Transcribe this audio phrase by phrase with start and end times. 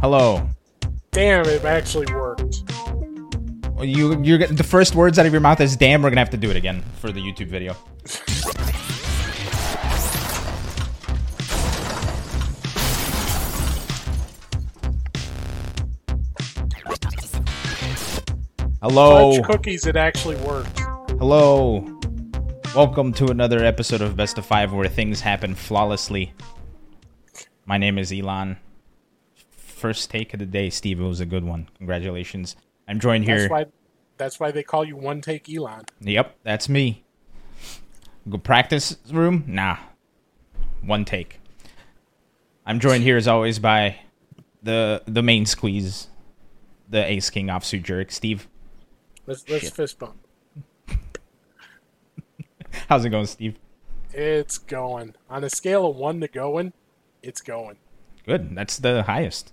[0.00, 0.48] Hello.
[1.10, 2.62] Damn, it actually worked.
[3.80, 6.36] You, you're the first words out of your mouth is "damn." We're gonna have to
[6.36, 7.74] do it again for the YouTube video.
[18.80, 19.34] Hello.
[19.34, 20.78] Fudge cookies, it actually worked.
[21.18, 21.80] Hello.
[22.72, 26.32] Welcome to another episode of Best of Five where things happen flawlessly.
[27.66, 28.58] My name is Elon.
[29.78, 31.00] First take of the day, Steve.
[31.00, 31.68] It was a good one.
[31.78, 32.56] Congratulations.
[32.88, 33.38] I'm joined here.
[33.38, 33.66] That's why.
[34.16, 35.84] That's why they call you One Take Elon.
[36.00, 37.04] Yep, that's me.
[38.28, 39.44] Go practice room?
[39.46, 39.76] Nah.
[40.82, 41.40] One take.
[42.66, 44.00] I'm joined here as always by
[44.62, 46.08] the the main squeeze,
[46.88, 48.48] the Ace King offsuit jerk, Steve.
[49.26, 49.72] Let's let's Shit.
[49.72, 50.16] fist bump.
[52.88, 53.56] How's it going, Steve?
[54.12, 56.72] It's going on a scale of one to going.
[57.22, 57.76] It's going.
[58.26, 58.54] Good.
[58.54, 59.52] That's the highest.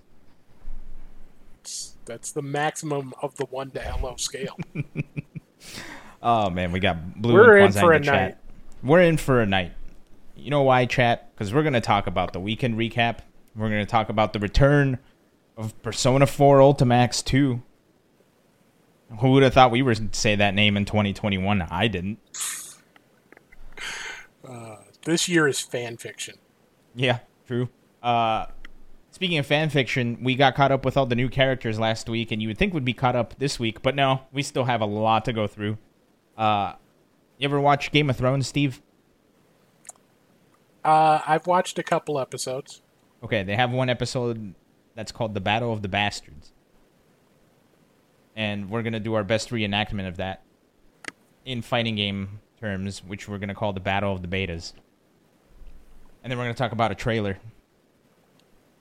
[1.66, 4.55] It's, that's the maximum of the one to hello scale.
[6.21, 7.35] Oh man, we got blue.
[7.35, 8.13] We're in for a chat.
[8.13, 8.38] night.
[8.81, 9.73] We're in for a night.
[10.36, 11.31] You know why, chat?
[11.33, 13.19] Because we're gonna talk about the weekend recap.
[13.55, 14.97] We're gonna talk about the return
[15.55, 17.61] of Persona 4 Ultimax 2.
[19.19, 21.61] Who would have thought we were say that name in 2021?
[21.61, 22.17] I didn't.
[25.03, 26.38] this year is fan fiction.
[26.95, 27.69] Yeah, true.
[28.02, 28.47] Uh,
[29.16, 32.33] speaking of fan fiction, we got caught up with all the new characters last week,
[32.33, 34.81] and you would think we'd be caught up this week, but no, we still have
[34.81, 35.77] a lot to go through.
[36.38, 36.73] Uh,
[37.38, 38.81] you ever watch Game of Thrones, Steve?
[40.83, 42.81] Uh, I've watched a couple episodes.
[43.23, 44.53] Okay, they have one episode
[44.95, 46.52] that's called The Battle of the Bastards.
[48.36, 50.43] And we're going to do our best reenactment of that
[51.45, 54.73] in fighting game terms, which we're going to call the Battle of the Betas.
[56.21, 57.39] And then we're going to talk about a trailer.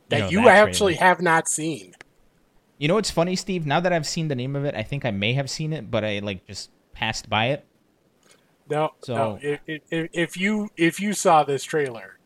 [0.09, 1.09] That know, you that actually trailer.
[1.09, 1.95] have not seen.
[2.79, 3.67] You know what's funny, Steve?
[3.67, 5.91] Now that I've seen the name of it, I think I may have seen it,
[5.91, 7.65] but I like just passed by it.
[8.69, 9.39] No, So- no.
[9.43, 12.19] If, if, if you if you saw this trailer,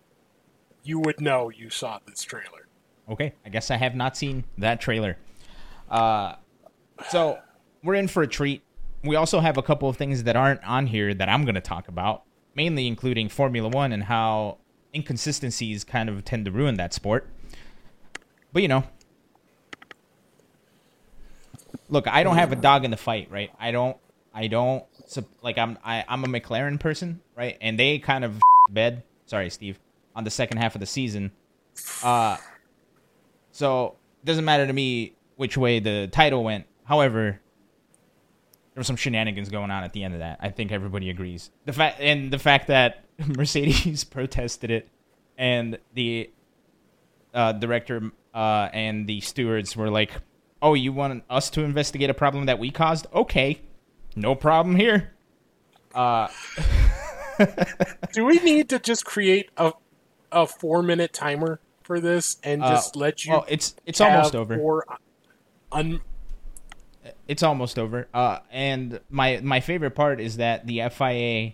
[0.83, 2.66] you would know you saw this trailer.
[3.09, 5.16] Okay, I guess I have not seen that trailer.
[5.91, 6.34] Uh,
[7.09, 7.39] so
[7.83, 8.62] we're in for a treat.
[9.03, 11.60] We also have a couple of things that aren't on here that I'm going to
[11.60, 12.25] talk about,
[12.55, 14.59] mainly including Formula One and how
[14.95, 17.28] inconsistencies kind of tend to ruin that sport.
[18.58, 18.82] But you know,
[21.88, 23.52] look, I don't have a dog in the fight, right?
[23.56, 23.96] I don't,
[24.34, 24.84] I don't
[25.42, 27.56] like I'm, I, I'm a McLaren person, right?
[27.60, 29.04] And they kind of bed.
[29.26, 29.78] Sorry, Steve,
[30.16, 31.30] on the second half of the season.
[32.02, 32.38] Uh,
[33.52, 36.66] so it doesn't matter to me which way the title went.
[36.82, 37.41] However,
[38.74, 40.38] there were some shenanigans going on at the end of that.
[40.41, 41.52] I think everybody agrees.
[41.64, 44.88] The fact and the fact that Mercedes protested it,
[45.36, 46.28] and the
[47.32, 50.12] uh, director uh, and the stewards were like,
[50.62, 53.06] "Oh, you want us to investigate a problem that we caused?
[53.15, 53.61] Okay,
[54.16, 55.15] no problem here."
[55.94, 56.28] Uh,
[58.12, 59.72] Do we need to just create a
[60.31, 63.33] a four minute timer for this and Uh, just let you?
[63.33, 64.56] well, it's it's almost over.
[64.59, 64.84] four
[65.72, 66.00] un,
[67.27, 68.09] it's almost over.
[68.12, 71.53] Uh, and my my favorite part is that the FIA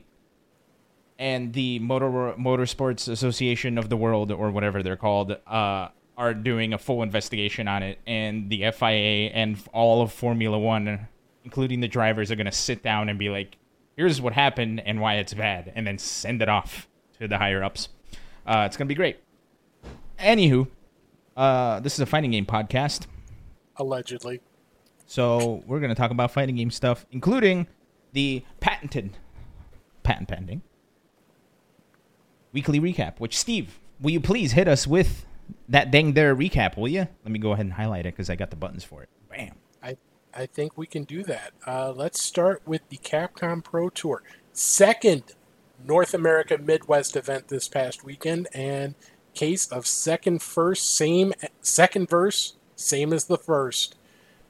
[1.19, 6.73] and the Motor Motorsports Association of the World, or whatever they're called, uh, are doing
[6.73, 7.99] a full investigation on it.
[8.07, 11.09] And the FIA and all of Formula One,
[11.45, 13.57] including the drivers, are going to sit down and be like,
[13.97, 16.89] "Here's what happened and why it's bad," and then send it off
[17.19, 17.89] to the higher ups.
[18.47, 19.19] Uh, it's going to be great.
[20.19, 20.69] Anywho,
[21.37, 23.07] uh, this is a fighting game podcast.
[23.77, 24.41] allegedly.
[25.07, 27.67] So we're going to talk about fighting game stuff, including
[28.13, 29.17] the patented,
[30.03, 30.63] patent pending
[32.55, 33.19] weekly recap.
[33.19, 35.27] Which Steve, will you please hit us with
[35.69, 36.77] that dang there recap?
[36.77, 37.09] Will you?
[37.25, 39.09] Let me go ahead and highlight it because I got the buttons for it.
[39.31, 39.55] Bam.
[39.83, 39.97] I
[40.33, 41.53] I think we can do that.
[41.67, 45.35] Uh, let's start with the Capcom Pro Tour, second
[45.85, 48.95] North America Midwest event this past weekend, and
[49.35, 53.97] case of second first, same second verse, same as the first.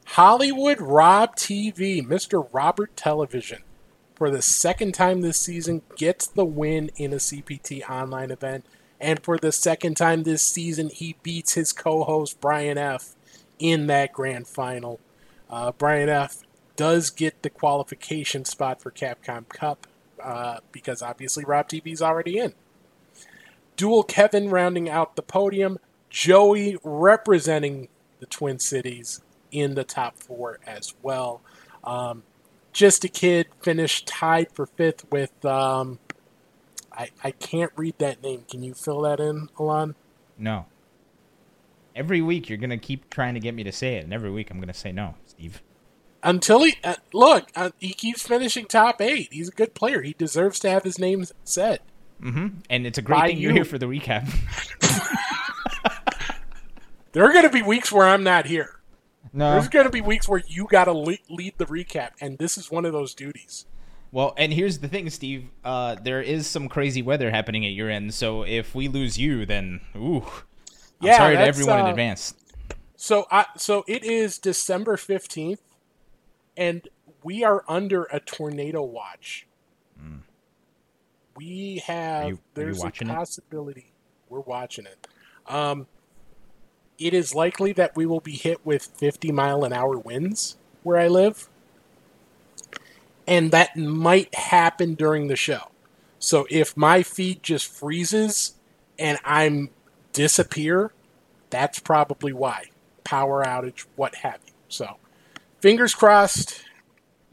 [0.07, 2.47] Hollywood Rob TV, Mr.
[2.53, 3.63] Robert Television,
[4.15, 8.65] for the second time this season, gets the win in a CPT online event.
[9.05, 13.15] And for the second time this season, he beats his co host Brian F.
[13.59, 14.99] in that grand final.
[15.51, 16.39] Uh, Brian F.
[16.75, 19.87] does get the qualification spot for Capcom Cup
[20.23, 22.55] uh, because obviously Rob TV's already in.
[23.77, 25.79] Dual Kevin rounding out the podium.
[26.09, 27.89] Joey representing
[28.21, 29.21] the Twin Cities
[29.53, 31.43] in the top four as well.
[31.85, 32.23] Um,
[32.73, 35.45] just a kid finished tied for fifth with.
[35.45, 35.99] Um,
[36.95, 38.45] I I can't read that name.
[38.49, 39.95] Can you fill that in, Alon?
[40.39, 40.67] No.
[41.95, 44.51] Every week you're gonna keep trying to get me to say it, and every week
[44.51, 45.63] I'm gonna say no, Steve.
[46.23, 49.29] Until he uh, look, uh, he keeps finishing top eight.
[49.33, 50.03] He's a good player.
[50.03, 51.81] He deserves to have his name said.
[52.23, 52.47] Mm-hmm.
[52.71, 54.27] And it's a great By thing you're here for the recap.
[57.15, 58.81] There are going to be weeks where I'm not here.
[59.33, 59.53] no.
[59.53, 62.59] There's going to be weeks where you got to le- lead the recap, and this
[62.59, 63.67] is one of those duties.
[64.15, 65.51] Well, and here's the thing, Steve.
[65.65, 69.45] Uh, there is some crazy weather happening at your end, so if we lose you,
[69.45, 70.23] then ooh.
[71.01, 72.35] I'm Yeah, sorry to everyone in uh, advance.
[72.95, 75.63] So, I so it is December fifteenth,
[76.57, 76.87] and
[77.25, 79.49] we are under a tornado watch.
[81.35, 82.25] We have.
[82.25, 83.03] Are you- are there's it?
[83.03, 83.91] a possibility
[84.29, 85.09] we're watching it.
[85.49, 85.89] Um,
[86.99, 90.99] it is likely that we will be hit with fifty mile an hour winds where
[91.01, 91.49] I live,
[93.27, 95.71] and that might happen during the show.
[96.19, 98.55] So if my feed just freezes
[98.99, 99.71] and I'm
[100.13, 100.93] disappear,
[101.51, 102.67] that's probably why.
[103.05, 104.53] Power outage, what have you.
[104.69, 104.97] So,
[105.61, 106.65] fingers crossed.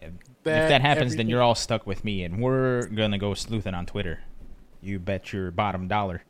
[0.01, 0.11] if
[0.43, 3.85] that that happens, then you're all stuck with me, and we're gonna go sleuthing on
[3.85, 4.19] Twitter.
[4.81, 6.23] You bet your bottom dollar.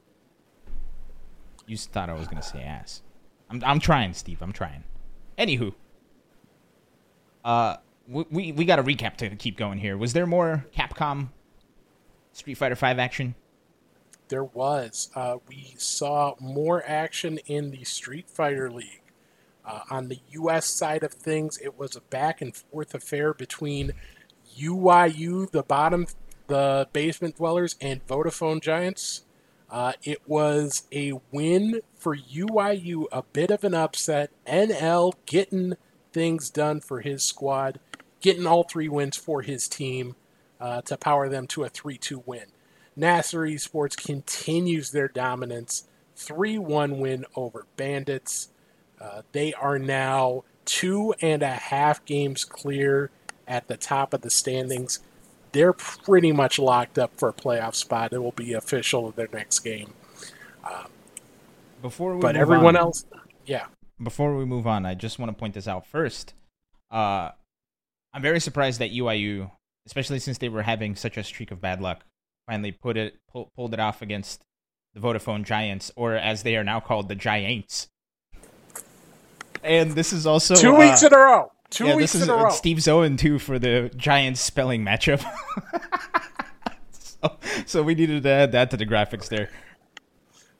[1.65, 3.01] You thought I was gonna say ass.
[3.49, 4.41] I'm I'm trying, Steve.
[4.41, 4.83] I'm trying.
[5.37, 5.73] Anywho,
[7.43, 7.77] uh,
[8.11, 9.97] we we, got a recap to keep going here.
[9.97, 11.29] Was there more Capcom
[12.33, 13.35] Street Fighter Five action?
[14.27, 15.09] There was.
[15.15, 19.01] Uh, we saw more action in the Street Fighter League.
[19.65, 20.65] Uh, on the U.S.
[20.65, 23.91] side of things, it was a back and forth affair between
[24.57, 26.07] UYU, the bottom,
[26.47, 29.23] the basement dwellers, and Vodafone Giants.
[29.69, 34.31] Uh, it was a win for UYU, a bit of an upset.
[34.45, 35.75] NL getting
[36.11, 37.79] things done for his squad,
[38.21, 40.15] getting all three wins for his team
[40.59, 42.45] uh, to power them to a 3 2 win.
[42.95, 48.49] Nasr Esports continues their dominance, 3 1 win over Bandits.
[48.99, 53.09] Uh, they are now two and a half games clear
[53.47, 54.99] at the top of the standings.
[55.53, 58.13] They're pretty much locked up for a playoff spot.
[58.13, 59.93] It will be official of their next game.
[61.81, 63.05] Before we But move everyone on- else,
[63.45, 63.65] yeah.
[64.01, 66.35] before we move on, I just want to point this out first.
[66.91, 67.31] Uh,
[68.13, 69.51] I'm very surprised that UYU,
[69.85, 72.03] especially since they were having such a streak of bad luck,
[72.47, 74.43] finally put it pull, pulled it off against
[74.93, 77.87] the Vodafone Giants, or as they are now called, the Giants.
[79.63, 81.51] And this is also Two uh, weeks in a row.
[81.69, 82.49] Two yeah, weeks this is in a row.
[82.49, 85.23] Steve's Owen too for the Giants spelling matchup.
[86.91, 89.49] so, so we needed to add that to the graphics there.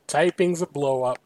[0.06, 1.18] Typing's a blow up.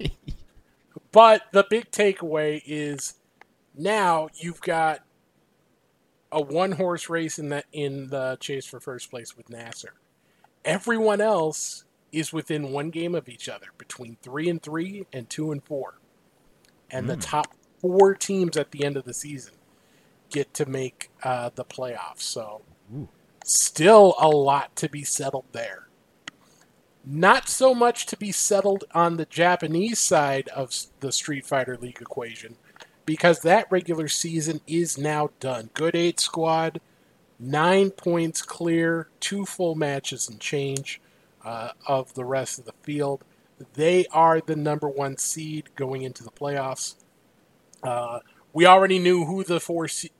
[1.12, 3.14] but the big takeaway is
[3.76, 5.00] now you've got
[6.34, 9.94] a one horse race in the in the chase for first place with Nasr.
[10.64, 15.52] Everyone else is within one game of each other, between three and three and two
[15.52, 15.98] and four.
[16.90, 19.54] And the top four teams at the end of the season
[20.30, 22.22] get to make uh, the playoffs.
[22.22, 22.62] So
[22.94, 23.08] Ooh.
[23.44, 25.84] still a lot to be settled there
[27.06, 32.00] not so much to be settled on the Japanese side of the Street Fighter League
[32.00, 32.56] equation,
[33.06, 35.70] because that regular season is now done.
[35.74, 36.80] Good eight squad,
[37.38, 41.00] nine points clear, two full matches and change
[41.44, 43.22] uh, of the rest of the field.
[43.74, 46.96] They are the number one seed going into the playoffs.
[47.82, 48.20] Uh,
[48.52, 50.10] we already knew who the four, se-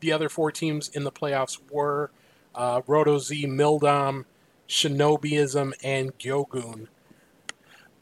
[0.00, 2.10] the other four teams in the playoffs were:
[2.54, 4.24] uh, Roto Z, Mildom,
[4.68, 6.86] Shinobiism, and Gyogun.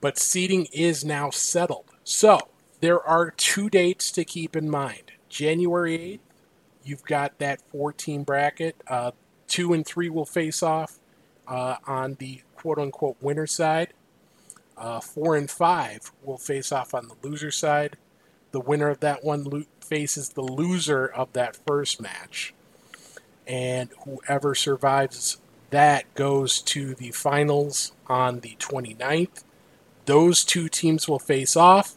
[0.01, 1.87] But seating is now settled.
[2.05, 2.49] So
[2.87, 5.11] there are two dates to keep in mind.
[5.29, 6.21] January 8th,
[6.85, 8.81] you've got that four team bracket.
[8.87, 9.11] Uh,
[9.49, 11.01] two and three will face off
[11.49, 13.93] uh, on the quote unquote winner side.
[14.77, 17.97] Uh, four and five will face off on the loser side.
[18.53, 22.55] The winner of that one lo- faces the loser of that first match.
[23.49, 25.39] And whoever survives
[25.71, 29.43] that goes to the finals on the 29th.
[30.05, 31.97] Those two teams will face off,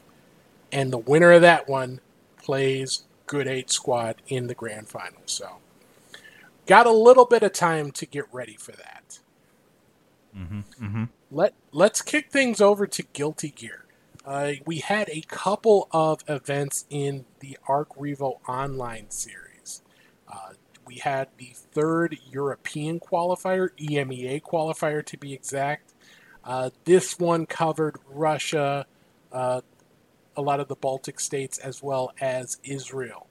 [0.71, 1.99] and the winner of that one
[2.41, 5.21] plays Good Eight Squad in the grand final.
[5.25, 5.57] So,
[6.65, 9.19] got a little bit of time to get ready for that.
[10.35, 11.03] Mm-hmm, mm-hmm.
[11.31, 13.85] Let Let's kick things over to Guilty Gear.
[14.25, 19.81] Uh, we had a couple of events in the Arc Revo Online series.
[20.27, 20.53] Uh,
[20.85, 25.93] we had the third European qualifier, EMEA qualifier to be exact.
[26.43, 28.85] Uh, this one covered Russia,
[29.31, 29.61] uh,
[30.39, 33.27] a lot of the Baltic states, as well as Israel.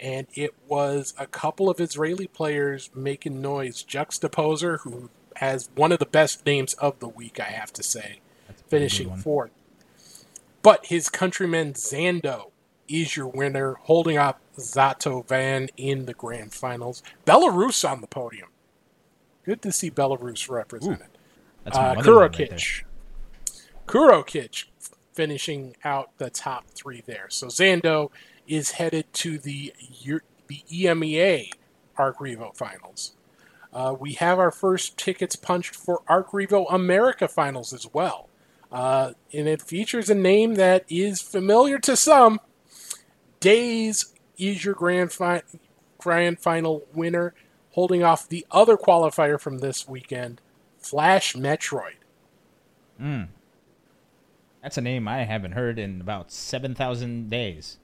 [0.00, 3.82] And it was a couple of Israeli players making noise.
[3.84, 8.20] Juxtaposer, who has one of the best names of the week, I have to say,
[8.46, 9.50] That's a pretty good finishing fourth.
[10.62, 12.50] But his countryman Zando
[12.88, 17.02] is your winner, holding up Zato Van in the grand finals.
[17.24, 18.48] Belarus on the podium.
[19.44, 21.06] Good to see Belarus represented.
[21.64, 22.82] That's my Uh, motherland right.
[23.86, 24.64] Kurokic.
[25.16, 27.26] Finishing out the top three there.
[27.30, 28.10] So Zando
[28.46, 29.72] is headed to the
[30.46, 31.50] the EMEA
[31.96, 33.14] Arc Revo finals.
[33.72, 38.28] Uh, we have our first tickets punched for Arc Revo America finals as well.
[38.70, 42.38] Uh, and it features a name that is familiar to some.
[43.40, 45.42] Days is your grand, fi-
[45.98, 47.34] grand final winner,
[47.70, 50.40] holding off the other qualifier from this weekend,
[50.78, 51.96] Flash Metroid.
[53.00, 53.28] Mm.
[54.66, 57.78] That's a name I haven't heard in about 7,000 days.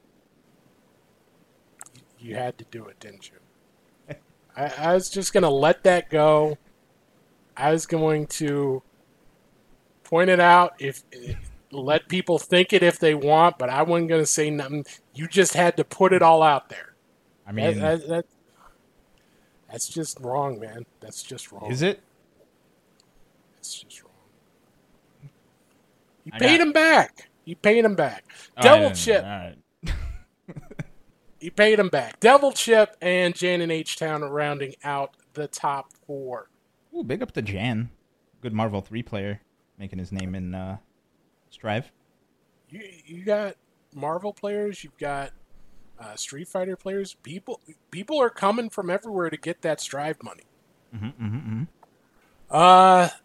[2.19, 4.17] You had to do it, didn't you?
[4.57, 6.59] I, I was just going to let that go.
[7.57, 8.83] I was going to
[10.03, 11.05] point it out if
[11.71, 14.85] let people think it if they want, but I wasn't going to say nothing.
[15.15, 16.97] You just had to put it all out there.
[17.47, 18.27] I mean, that, that-
[19.71, 20.85] that's just wrong, man.
[20.99, 21.71] That's just wrong.
[21.71, 22.01] is it?
[23.59, 24.02] It's just wrong.
[26.25, 27.31] You I paid him back.
[27.45, 28.25] You paid him back.
[28.57, 29.23] Oh, Devil Chip.
[29.25, 29.57] Right.
[31.41, 32.21] You paid him back.
[32.21, 36.49] Devil Chip and Jan and H Town rounding out the top four.
[36.97, 37.91] Ooh, big up to Jan.
[38.41, 39.41] Good Marvel 3 player
[39.77, 40.77] making his name in uh,
[41.51, 41.91] Strive.
[42.71, 43.57] You you got
[43.93, 44.85] Marvel players.
[44.85, 45.33] You've got
[45.99, 47.15] uh, Street Fighter players.
[47.25, 47.61] People
[47.91, 50.45] people are coming from everywhere to get that Strive money.
[50.95, 51.63] Mm-hmm, mm-hmm,
[52.51, 53.21] Uh, th-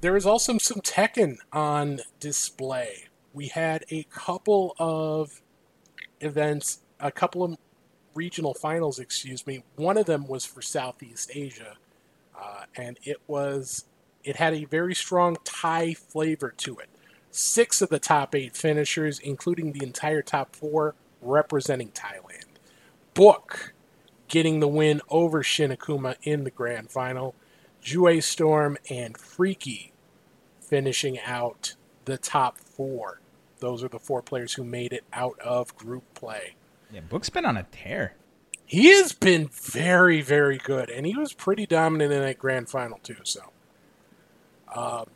[0.00, 3.08] there was also some Tekken on display.
[3.32, 5.40] We had a couple of
[6.20, 7.56] events, a couple of
[8.14, 9.62] regional finals, excuse me.
[9.76, 11.76] One of them was for Southeast Asia,
[12.38, 13.84] uh, and it was
[14.24, 16.88] it had a very strong Thai flavor to it.
[17.30, 22.44] Six of the top eight finishers, including the entire top four, representing Thailand.
[23.14, 23.72] Book
[24.28, 27.34] getting the win over Shinakuma in the grand final.
[27.82, 29.92] Jue Storm and Freaky
[30.60, 33.20] finishing out the top four.
[33.58, 36.54] Those are the four players who made it out of group play.
[36.92, 38.14] Yeah, Book's been on a tear.
[38.64, 42.98] He has been very, very good, and he was pretty dominant in that grand final
[43.02, 43.16] too.
[43.24, 43.50] So,
[44.68, 45.06] a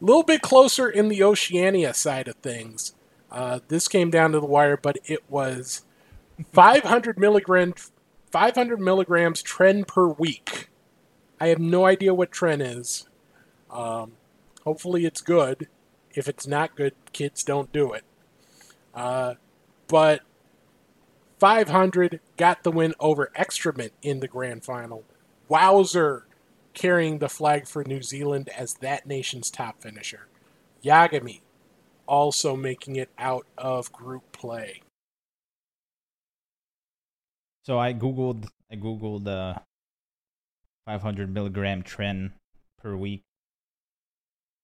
[0.00, 2.94] little bit closer in the Oceania side of things.
[3.30, 5.82] Uh, this came down to the wire, but it was
[6.52, 7.90] 500 milligrams,
[8.30, 10.68] 500 milligrams tren per week.
[11.44, 13.06] I have no idea what tren is.
[13.70, 14.12] Um,
[14.62, 15.68] hopefully, it's good.
[16.14, 18.02] If it's not good, kids don't do it.
[18.94, 19.34] Uh,
[19.86, 20.22] but
[21.40, 25.04] 500 got the win over Extrament in the grand final.
[25.46, 26.26] Wowzer
[26.72, 30.28] carrying the flag for New Zealand as that nation's top finisher.
[30.82, 31.42] Yagami
[32.06, 34.80] also making it out of group play.
[37.64, 39.58] So I googled I googled uh
[40.86, 42.32] 500 milligram tren
[42.78, 43.22] per week,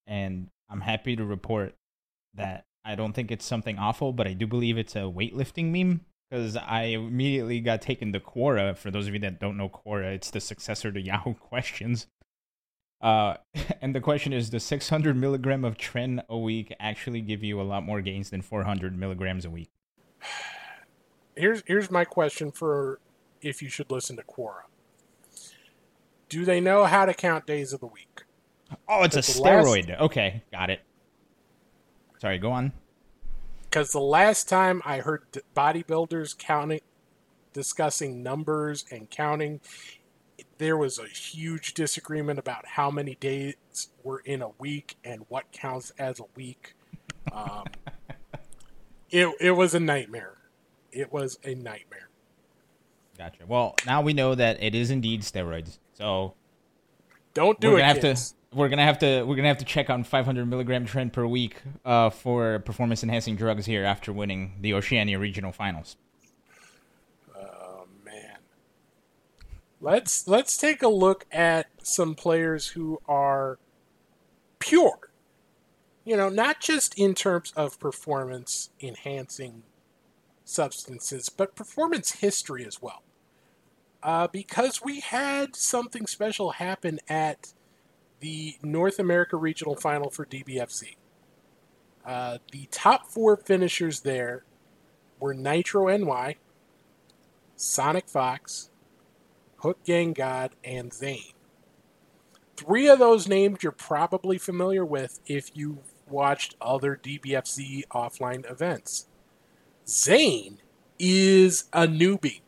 [0.06, 1.74] and I'm happy to report
[2.34, 6.00] that I don't think it's something awful, but I do believe it's a weightlifting meme
[6.30, 8.76] because I immediately got taken to Quora.
[8.76, 12.06] For those of you that don't know Quora, it's the successor to Yahoo Questions.
[13.00, 13.34] Uh,
[13.80, 17.62] and the question is: Does 600 milligram of tren a week actually give you a
[17.62, 19.70] lot more gains than 400 milligrams a week?
[21.36, 23.00] Here's here's my question for
[23.40, 24.64] if you should listen to Quora.
[26.30, 28.22] Do they know how to count days of the week?
[28.88, 30.00] Oh, it's a the last- steroid.
[30.00, 30.80] Okay, got it.
[32.20, 32.72] Sorry, go on.
[33.64, 35.22] Because the last time I heard
[35.56, 36.80] bodybuilders counting,
[37.52, 39.60] discussing numbers and counting,
[40.58, 43.54] there was a huge disagreement about how many days
[44.04, 46.74] were in a week and what counts as a week.
[47.32, 47.64] Um,
[49.10, 50.34] it it was a nightmare.
[50.92, 52.08] It was a nightmare.
[53.18, 53.44] Gotcha.
[53.46, 55.78] Well, now we know that it is indeed steroids.
[56.00, 56.32] So
[57.34, 58.16] Don't do we're it, gonna have to
[58.54, 61.56] we're gonna have to we're gonna have to check on 500 milligram tren per week
[61.84, 65.96] uh, for performance enhancing drugs here after winning the Oceania regional finals.
[67.36, 68.38] Oh man.
[69.78, 73.58] Let's let's take a look at some players who are
[74.58, 75.10] pure.
[76.06, 79.64] You know, not just in terms of performance enhancing
[80.46, 83.02] substances, but performance history as well.
[84.02, 87.52] Uh, because we had something special happen at
[88.20, 90.96] the North America Regional Final for DBFZ.
[92.04, 94.44] Uh, the top four finishers there
[95.18, 96.36] were Nitro NY,
[97.56, 98.70] Sonic Fox,
[99.58, 101.32] Hook Gang God, and Zane.
[102.56, 109.06] Three of those names you're probably familiar with if you watched other DBFZ offline events.
[109.86, 110.58] Zane
[110.98, 112.40] is a newbie.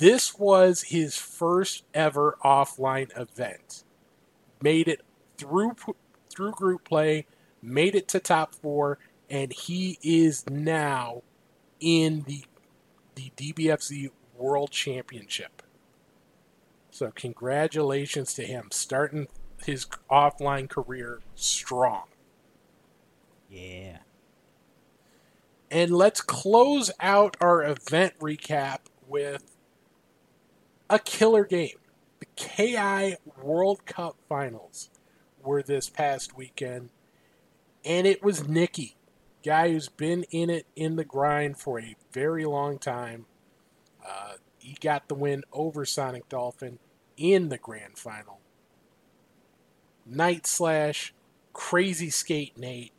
[0.00, 3.84] This was his first ever offline event.
[4.62, 5.02] Made it
[5.36, 5.76] through
[6.30, 7.26] through group play,
[7.60, 11.22] made it to top 4 and he is now
[11.80, 12.44] in the
[13.14, 15.62] the DBFZ World Championship.
[16.90, 19.28] So congratulations to him starting
[19.66, 22.04] his offline career strong.
[23.50, 23.98] Yeah.
[25.70, 29.59] And let's close out our event recap with
[30.90, 31.78] a killer game.
[32.18, 34.90] The KI World Cup Finals
[35.42, 36.90] were this past weekend,
[37.82, 38.96] and it was Nikki,
[39.42, 43.24] guy who's been in it in the grind for a very long time.
[44.06, 46.78] Uh, he got the win over Sonic Dolphin
[47.16, 48.40] in the grand final.
[50.04, 51.14] Night Slash,
[51.54, 52.92] Crazy Skate Nate,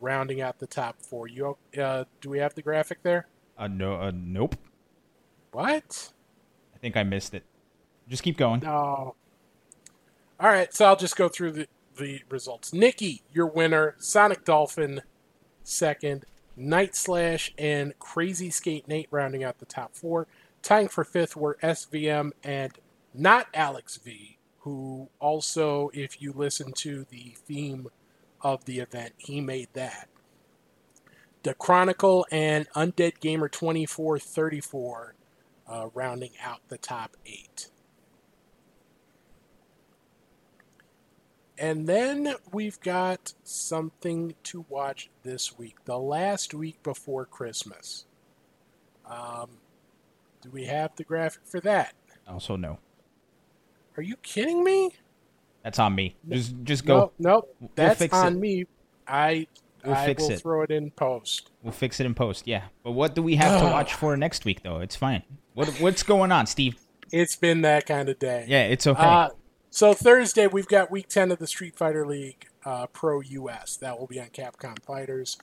[0.00, 1.26] rounding out the top four.
[1.26, 3.26] You uh, do we have the graphic there?
[3.58, 4.56] Uh, no, uh, nope.
[5.50, 6.12] What?
[6.82, 7.44] Think I missed it.
[8.08, 8.60] Just keep going.
[8.60, 9.14] No.
[10.38, 12.72] All right, so I'll just go through the, the results.
[12.72, 13.94] Nikki, your winner.
[13.98, 15.02] Sonic Dolphin,
[15.62, 16.26] second.
[16.56, 20.26] Night Slash and Crazy Skate Nate rounding out the top four.
[20.60, 22.72] Tying for fifth were SVM and
[23.14, 27.86] not Alex V, who also, if you listen to the theme
[28.40, 30.08] of the event, he made that.
[31.42, 35.14] The Chronicle and Undead Gamer 2434
[35.68, 37.68] uh, rounding out the top eight.
[41.58, 48.06] And then we've got something to watch this week, the last week before Christmas.
[49.06, 49.50] Um,
[50.40, 51.94] do we have the graphic for that?
[52.26, 52.78] Also, no.
[53.96, 54.90] Are you kidding me?
[55.62, 56.16] That's on me.
[56.28, 57.12] Just, just go.
[57.18, 58.38] No, no, that's fix on it.
[58.40, 58.64] me.
[59.06, 59.46] I,
[59.84, 60.40] We'll I fix will it.
[60.40, 61.50] throw it in post.
[61.62, 62.46] We'll fix it in post.
[62.46, 62.64] Yeah.
[62.84, 64.78] But what do we have to watch for next week, though?
[64.78, 65.22] It's fine.
[65.54, 66.76] What, what's going on, Steve?
[67.12, 68.46] It's been that kind of day.
[68.48, 69.02] Yeah, it's okay.
[69.02, 69.30] Uh,
[69.70, 73.76] so Thursday we've got week ten of the Street Fighter League uh, Pro US.
[73.76, 75.36] That will be on Capcom Fighters.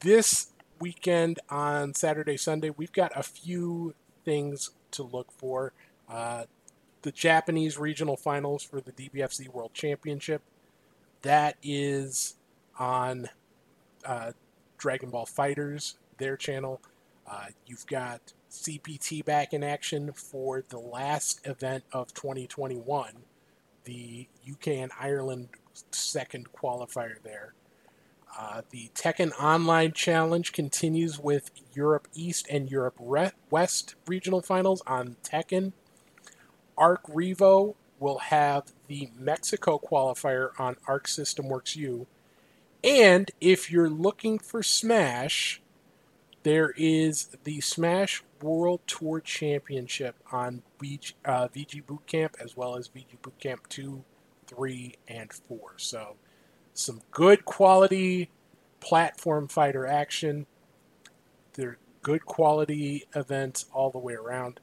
[0.00, 5.74] This weekend on Saturday, Sunday, we've got a few things to look for.
[6.08, 6.44] Uh,
[7.02, 10.42] the Japanese regional finals for the DBFZ World Championship.
[11.22, 12.36] That is
[12.78, 13.28] on
[14.04, 14.32] uh,
[14.78, 16.80] Dragon Ball FighterZ, their channel.
[17.26, 23.12] Uh, you've got CPT back in action for the last event of 2021,
[23.84, 25.48] the UK and Ireland
[25.92, 27.54] second qualifier there.
[28.38, 34.82] Uh, the Tekken Online Challenge continues with Europe East and Europe Re- West regional finals
[34.86, 35.72] on Tekken.
[36.78, 42.06] Arc Revo will have the Mexico qualifier on Arc System Works U.
[42.82, 45.60] And if you're looking for Smash,
[46.42, 52.76] there is the Smash World Tour Championship on VG, uh, VG Boot Camp as well
[52.76, 54.04] as VG Boot Camp 2,
[54.46, 55.58] 3, and 4.
[55.76, 56.16] So,
[56.74, 58.30] some good quality
[58.80, 60.46] platform fighter action.
[61.54, 64.60] They're good quality events all the way around.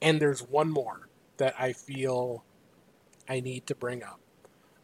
[0.00, 2.44] And there's one more that I feel
[3.28, 4.20] I need to bring up.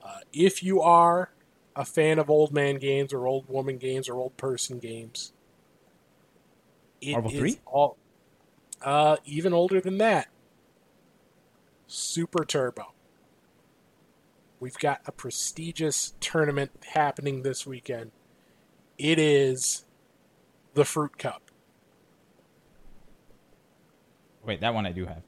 [0.03, 1.31] Uh, if you are
[1.75, 5.33] a fan of old man games or old woman games or old person games,
[7.01, 7.61] it Marvel is 3?
[7.67, 7.97] all
[8.83, 10.29] uh, even older than that.
[11.87, 12.93] Super Turbo.
[14.61, 18.11] We've got a prestigious tournament happening this weekend.
[18.99, 19.85] It is
[20.75, 21.51] the Fruit Cup.
[24.45, 25.23] Wait, that one I do have.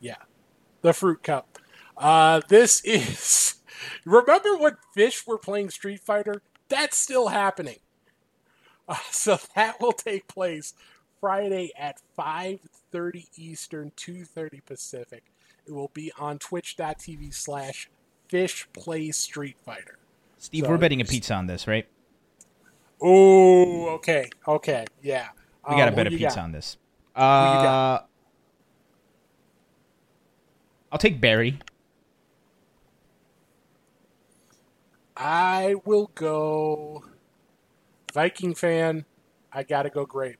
[0.00, 0.16] Yeah,
[0.82, 1.58] the Fruit Cup.
[1.96, 3.56] Uh, this is.
[4.04, 6.42] Remember when Fish were playing Street Fighter?
[6.68, 7.78] That's still happening.
[8.88, 10.74] Uh, so that will take place
[11.20, 15.24] Friday at 5:30 Eastern, 2:30 Pacific.
[15.66, 17.90] It will be on Twitch.tv slash
[18.28, 19.98] Fish play Street Fighter.
[20.38, 21.86] Steve, So we're betting a pizza on this, right?
[23.00, 25.28] Oh, okay, okay, yeah.
[25.68, 26.44] We got Um, bet a you pizza got?
[26.44, 26.76] on this.
[27.14, 28.00] Uh,
[30.90, 31.58] I'll take Barry.
[35.16, 37.04] I will go
[38.12, 39.04] Viking fan.
[39.52, 40.38] I gotta go grape.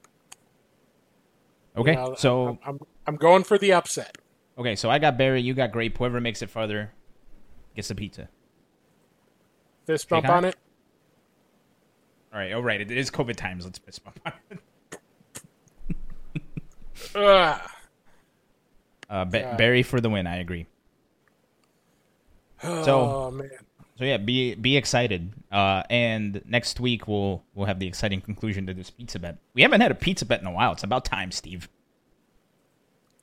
[1.76, 4.18] You Okay, know, so I'm, I'm I'm going for the upset.
[4.58, 5.96] okay, so I got Barry, you got Grape.
[5.98, 6.92] Whoever makes it further
[7.76, 8.28] gets the pizza.
[9.86, 10.56] Fist bump on on it?
[12.32, 12.80] All right, all right.
[12.80, 13.64] It is COVID times.
[13.64, 14.58] Let's fist bump on it.
[19.10, 19.56] Uh, ba- God.
[19.56, 20.26] Barry for the win.
[20.26, 20.66] I agree.
[22.62, 23.48] So- oh man.
[23.98, 25.32] So yeah, be be excited.
[25.50, 29.38] Uh, and next week we'll we'll have the exciting conclusion to this pizza bet.
[29.54, 30.72] We haven't had a pizza bet in a while.
[30.72, 31.68] It's about time, Steve.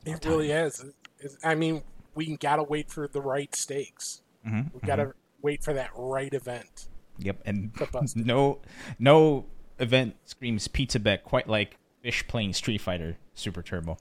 [0.06, 0.82] It really is.
[1.20, 1.84] It's- I mean,
[2.14, 4.22] we gotta wait for the right stakes.
[4.46, 6.88] Mm-hmm, We gotta wait for that right event.
[7.20, 7.72] Yep, and
[8.16, 8.60] no
[9.00, 9.46] no
[9.80, 13.98] event screams pizza bet quite like Fish playing Street Fighter Super Turbo.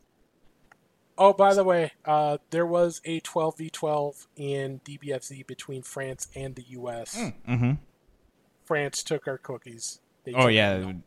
[1.17, 6.65] Oh, by the way, uh, there was a 12v12 in DBFZ between France and the
[6.71, 7.17] U.S.
[7.17, 7.73] Mm-hmm.
[8.65, 10.01] France took our cookies.
[10.25, 11.05] They Oh yeah, them.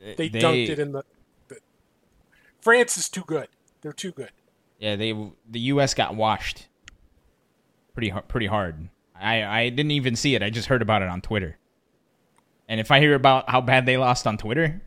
[0.00, 1.02] they, dunked it in the,
[1.48, 1.56] the.
[2.60, 3.48] France is too good.
[3.80, 4.30] They're too good.
[4.78, 5.12] Yeah, they
[5.48, 5.94] the U.S.
[5.94, 6.68] got washed
[7.98, 8.88] pretty pretty hard.
[9.20, 10.42] I I didn't even see it.
[10.42, 11.58] I just heard about it on Twitter.
[12.68, 14.80] And if I hear about how bad they lost on Twitter,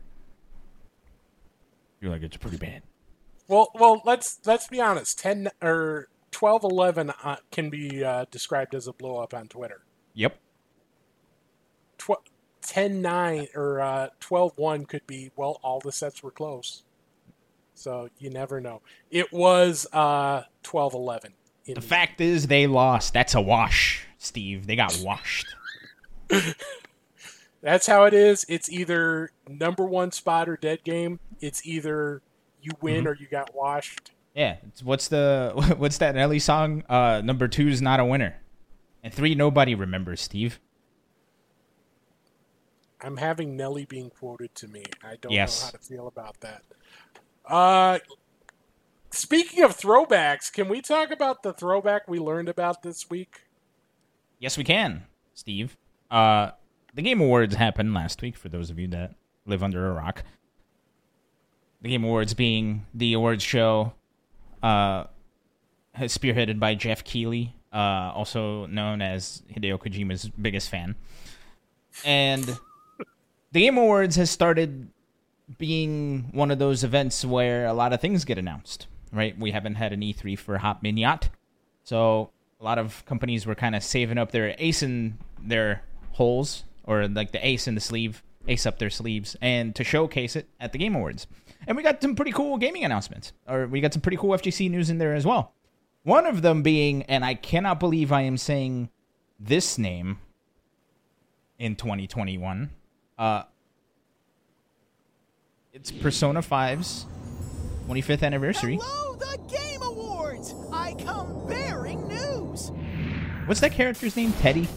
[2.00, 2.82] you're like it's pretty bad.
[3.52, 5.18] Well, well, let's let's be honest.
[5.18, 9.82] Ten or 12-11 uh, can be uh, described as a blow up on Twitter.
[10.14, 10.38] Yep.
[11.98, 12.30] Tw-
[12.62, 16.84] 10-9 or uh, 12-1 could be well, all the sets were close.
[17.74, 18.80] So you never know.
[19.10, 21.32] It was uh, 12-11.
[21.66, 23.12] in The fact is they lost.
[23.12, 24.66] That's a wash, Steve.
[24.66, 25.54] They got washed.
[27.60, 28.46] That's how it is.
[28.48, 31.20] It's either number one spot or dead game.
[31.38, 32.22] It's either
[32.62, 34.12] you win or you got washed.
[34.34, 34.56] Yeah.
[34.82, 36.84] What's the what's that Nelly song?
[36.88, 38.36] Uh, number two is not a winner,
[39.02, 40.20] and three nobody remembers.
[40.20, 40.58] Steve.
[43.00, 44.84] I'm having Nelly being quoted to me.
[45.02, 45.60] I don't Yes.
[45.60, 46.62] know how to feel about that.
[47.44, 47.98] Uh,
[49.10, 53.40] speaking of throwbacks, can we talk about the throwback we learned about this week?
[54.38, 55.76] Yes, we can, Steve.
[56.12, 56.52] Uh,
[56.94, 58.36] the Game Awards happened last week.
[58.36, 59.14] For those of you that
[59.46, 60.22] live under a rock,
[61.82, 63.92] the Game Awards being the awards show,
[64.62, 65.04] uh,
[65.96, 70.94] spearheaded by Geoff Keighley, uh, also known as Hideo Kojima's biggest fan,
[72.04, 72.44] and
[73.52, 74.88] the Game Awards has started
[75.58, 78.86] being one of those events where a lot of things get announced.
[79.12, 79.38] Right?
[79.38, 81.28] We haven't had an E3 for Hot Minute.
[81.84, 86.64] So a lot of companies were kind of saving up their ace in their holes,
[86.84, 90.48] or like the ace in the sleeve, ace up their sleeves, and to showcase it
[90.58, 91.26] at the Game Awards.
[91.66, 94.70] And we got some pretty cool gaming announcements, or we got some pretty cool FGC
[94.70, 95.52] news in there as well.
[96.02, 98.90] One of them being, and I cannot believe I am saying
[99.38, 100.18] this name
[101.58, 102.70] in 2021.
[103.16, 103.44] Uh,
[105.72, 107.06] it's Persona 5's
[107.88, 108.78] 25th anniversary.
[108.82, 110.54] Hello, the Game Awards!
[110.72, 112.72] I come bearing news!
[113.46, 114.32] What's that character's name?
[114.34, 114.68] Teddy?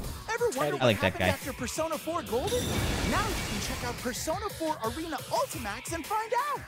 [0.55, 1.27] Ever wonder I like that guy.
[1.27, 2.63] after Persona 4 Golden?
[3.11, 6.61] Now you can check out Persona 4 Arena Ultimax and find out!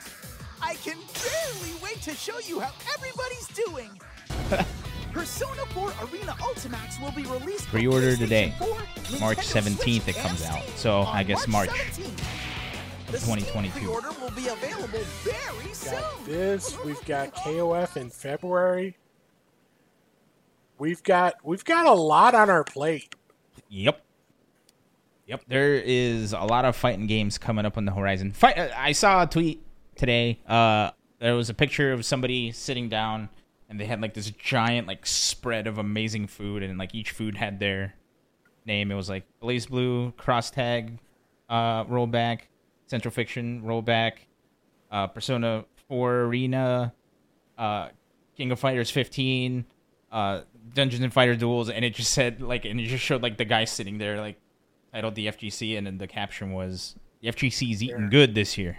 [0.60, 3.90] I can barely wait to show you how everybody's doing!
[5.12, 8.52] Persona 4 Arena Ultimax will be released Pre-order today.
[8.58, 8.68] 4,
[9.20, 10.62] March 17th Switch, it comes out.
[10.76, 12.38] So, I guess March 17th.
[13.06, 13.70] The 2022.
[13.70, 15.92] Steam pre-order will be available very soon.
[15.94, 16.84] Got this.
[16.84, 18.98] We've got KOF in February.
[20.78, 23.14] We've got we've got a lot on our plate.
[23.68, 24.02] Yep.
[25.26, 25.42] Yep.
[25.46, 28.32] There is a lot of fighting games coming up on the horizon.
[28.32, 28.58] Fight.
[28.58, 29.62] uh, I saw a tweet
[29.94, 30.40] today.
[30.46, 33.28] Uh, there was a picture of somebody sitting down,
[33.68, 37.36] and they had like this giant like spread of amazing food, and like each food
[37.36, 37.94] had their
[38.64, 38.90] name.
[38.90, 40.98] It was like BlazBlue, Cross Tag,
[41.48, 42.42] uh, Rollback,
[42.86, 44.12] Central Fiction, Rollback,
[44.90, 46.92] uh, Persona 4 Arena,
[47.58, 47.88] uh,
[48.36, 49.64] King of Fighters 15,
[50.12, 50.42] uh,
[50.74, 53.44] Dungeons and Fighter Duels, and it just said like, and it just showed like the
[53.44, 54.40] guy sitting there like
[54.92, 58.78] titled the FGC, and then the caption was the FGC is eating good this year.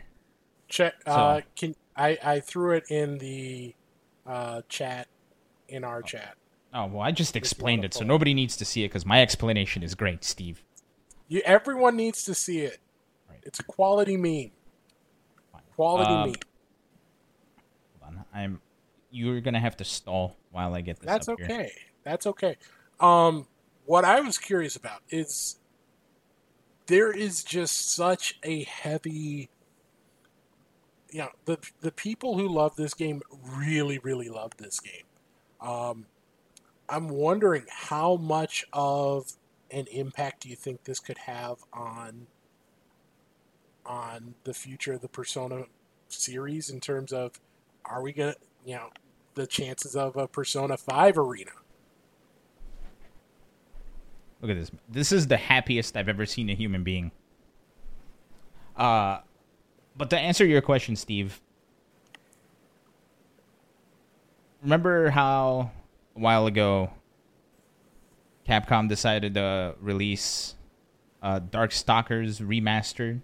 [0.67, 0.95] Check.
[1.05, 2.17] Uh, can I?
[2.23, 3.73] I threw it in the
[4.25, 5.07] uh, chat
[5.67, 6.35] in our chat.
[6.73, 9.81] Oh well, I just explained it, so nobody needs to see it because my explanation
[9.81, 10.63] is great, Steve.
[11.27, 12.79] You, everyone needs to see it.
[13.29, 13.39] Right.
[13.43, 14.51] It's a quality meme.
[15.75, 16.35] Quality Um, meme.
[18.01, 18.61] Hold on, I'm.
[19.11, 21.07] You're gonna have to stall while I get this.
[21.07, 21.47] That's up here.
[21.47, 21.71] okay.
[22.03, 22.57] That's okay.
[22.99, 23.47] Um,
[23.85, 25.57] what I was curious about is
[26.87, 29.49] there is just such a heavy.
[31.11, 35.05] You know, the the people who love this game really, really love this game.
[35.59, 36.05] Um,
[36.87, 39.33] I'm wondering how much of
[39.71, 42.27] an impact do you think this could have on
[43.85, 45.63] on the future of the Persona
[46.07, 47.39] series in terms of
[47.85, 48.89] are we gonna you know
[49.35, 51.51] the chances of a Persona 5 arena.
[54.41, 54.71] Look at this.
[54.89, 57.11] This is the happiest I've ever seen a human being.
[58.75, 59.19] Uh,
[59.97, 61.41] but to answer your question, Steve,
[64.61, 65.71] remember how
[66.15, 66.91] a while ago
[68.47, 70.55] Capcom decided to release
[71.21, 73.21] uh, Darkstalkers remastered,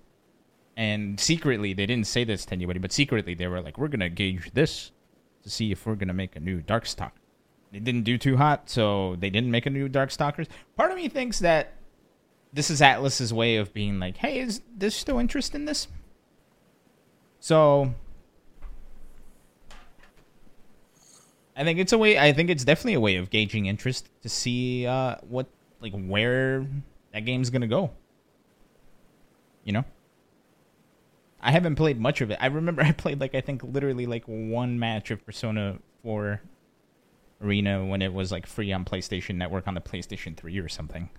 [0.75, 4.09] and secretly they didn't say this to anybody, but secretly they were like, "We're gonna
[4.09, 4.91] gauge this
[5.45, 7.11] to see if we're gonna make a new Darkstalker."
[7.71, 10.47] It didn't do too hot, so they didn't make a new Darkstalkers.
[10.75, 11.73] Part of me thinks that
[12.51, 15.87] this is Atlus's way of being like, "Hey, is there still interest in this?"
[17.39, 17.93] So
[21.55, 22.19] I think it's a way.
[22.19, 25.47] I think it's definitely a way of gauging interest to see uh, what,
[25.79, 26.67] like, where
[27.13, 27.91] that game's gonna go.
[29.63, 29.85] You know,
[31.45, 32.37] I haven't played much of it.
[32.41, 36.41] I remember I played like I think literally like one match of Persona Four
[37.41, 41.09] Arena when it was like free on PlayStation Network on the PlayStation Three or something.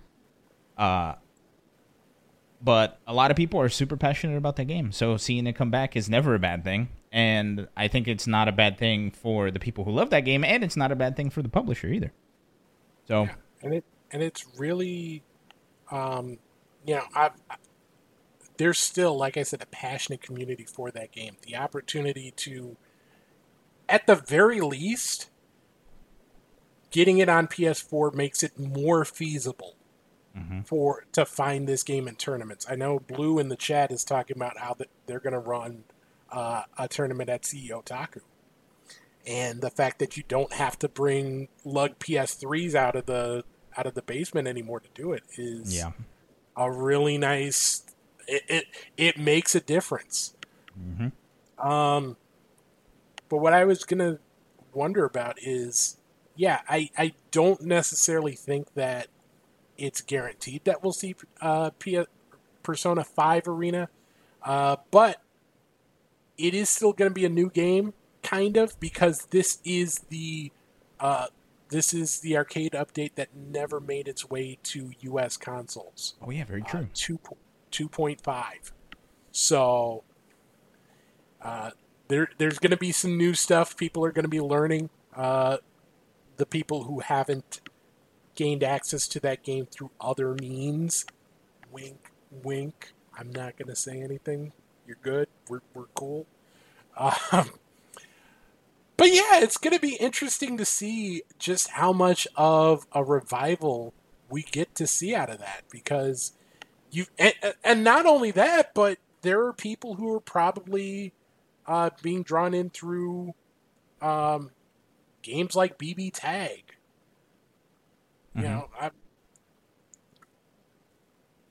[0.77, 1.15] Uh,
[2.61, 5.71] but a lot of people are super passionate about that game, so seeing it come
[5.71, 9.51] back is never a bad thing and I think it's not a bad thing for
[9.51, 11.87] the people who love that game, and it's not a bad thing for the publisher
[11.87, 12.11] either.
[13.07, 13.33] So, yeah.
[13.63, 15.23] and it and it's really,
[15.91, 16.37] um,
[16.85, 17.31] you know, I,
[18.57, 21.37] there's still, like I said, a passionate community for that game.
[21.41, 22.77] The opportunity to,
[23.87, 25.29] at the very least,
[26.91, 29.75] getting it on PS4 makes it more feasible
[30.37, 30.61] mm-hmm.
[30.61, 32.65] for to find this game in tournaments.
[32.69, 35.83] I know Blue in the chat is talking about how that they're going to run
[36.31, 38.21] uh, a tournament at CEO Otaku.
[39.25, 43.43] And the fact that you don't have to bring lug PS3s out of the
[43.77, 45.91] out of the basement anymore to do it is yeah.
[46.55, 47.83] a really nice.
[48.27, 48.65] It it,
[48.97, 50.35] it makes a difference.
[50.79, 51.67] Mm-hmm.
[51.67, 52.17] Um,
[53.29, 54.19] but what I was gonna
[54.73, 55.97] wonder about is,
[56.35, 59.07] yeah, I I don't necessarily think that
[59.77, 62.05] it's guaranteed that we'll see uh, P-
[62.63, 63.89] Persona Five Arena,
[64.43, 65.21] uh, but
[66.37, 70.51] it is still going to be a new game, kind of, because this is the
[70.99, 71.27] uh,
[71.69, 75.37] this is the arcade update that never made its way to U.S.
[75.37, 76.15] consoles.
[76.21, 76.81] Oh yeah, very true.
[76.81, 77.19] Uh, two
[77.71, 78.71] two point five.
[79.31, 80.03] So
[81.41, 81.71] uh,
[82.07, 83.77] there there's going to be some new stuff.
[83.77, 84.89] People are going to be learning.
[85.15, 85.57] Uh,
[86.37, 87.61] the people who haven't
[88.35, 91.05] gained access to that game through other means.
[91.71, 92.11] Wink,
[92.43, 92.93] wink.
[93.17, 94.53] I'm not going to say anything
[94.87, 95.27] you're good.
[95.49, 96.25] We're, we're cool.
[96.97, 97.51] Um,
[98.95, 103.93] but yeah, it's going to be interesting to see just how much of a revival
[104.29, 106.33] we get to see out of that because
[106.91, 111.13] you and, and not only that, but there are people who are probably
[111.65, 113.33] uh, being drawn in through
[114.01, 114.51] um,
[115.21, 116.75] games like BB Tag.
[118.35, 118.39] Mm-hmm.
[118.39, 118.91] You know, I,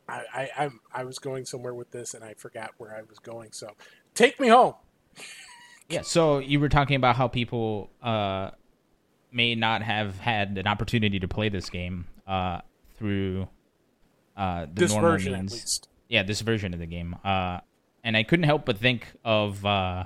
[0.09, 3.19] I, I, I, I was going somewhere with this and I forgot where I was
[3.19, 3.53] going.
[3.53, 3.71] So
[4.15, 4.75] take me home.
[5.89, 6.03] Yeah.
[6.03, 8.51] So you were talking about how people uh,
[9.31, 12.63] may not have had an opportunity to play this game uh,
[12.99, 13.47] through
[14.37, 15.81] uh, the this normal version, means.
[16.09, 17.17] Yeah, this version of the game.
[17.25, 17.61] Uh,
[18.05, 19.65] and I couldn't help but think of.
[19.65, 20.05] Uh,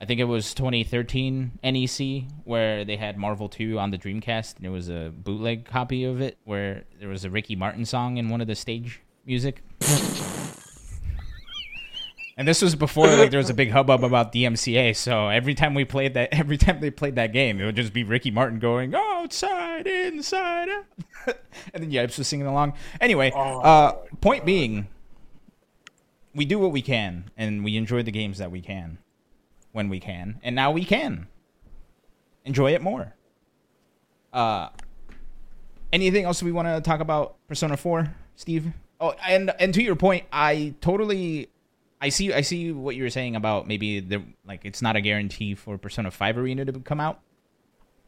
[0.00, 4.64] I think it was 2013 NEC where they had Marvel 2 on the Dreamcast, and
[4.64, 8.28] it was a bootleg copy of it where there was a Ricky Martin song in
[8.28, 9.62] one of the stage music.
[12.38, 14.94] And this was before like there was a big hubbub about DMCA.
[14.94, 17.92] So every time we played that, every time they played that game, it would just
[17.92, 20.84] be Ricky Martin going outside, inside, out.
[21.74, 22.74] and then Yipes was singing along.
[23.00, 24.86] Anyway, oh, uh, point being,
[26.32, 28.98] we do what we can, and we enjoy the games that we can
[29.72, 31.26] when we can, and now we can
[32.44, 33.16] enjoy it more.
[34.32, 34.68] Uh,
[35.92, 38.72] anything else we want to talk about Persona Four, Steve?
[39.00, 41.48] Oh, and and to your point, I totally
[42.00, 45.00] I see I see what you were saying about maybe the like it's not a
[45.00, 47.20] guarantee for Persona 5 Arena to come out.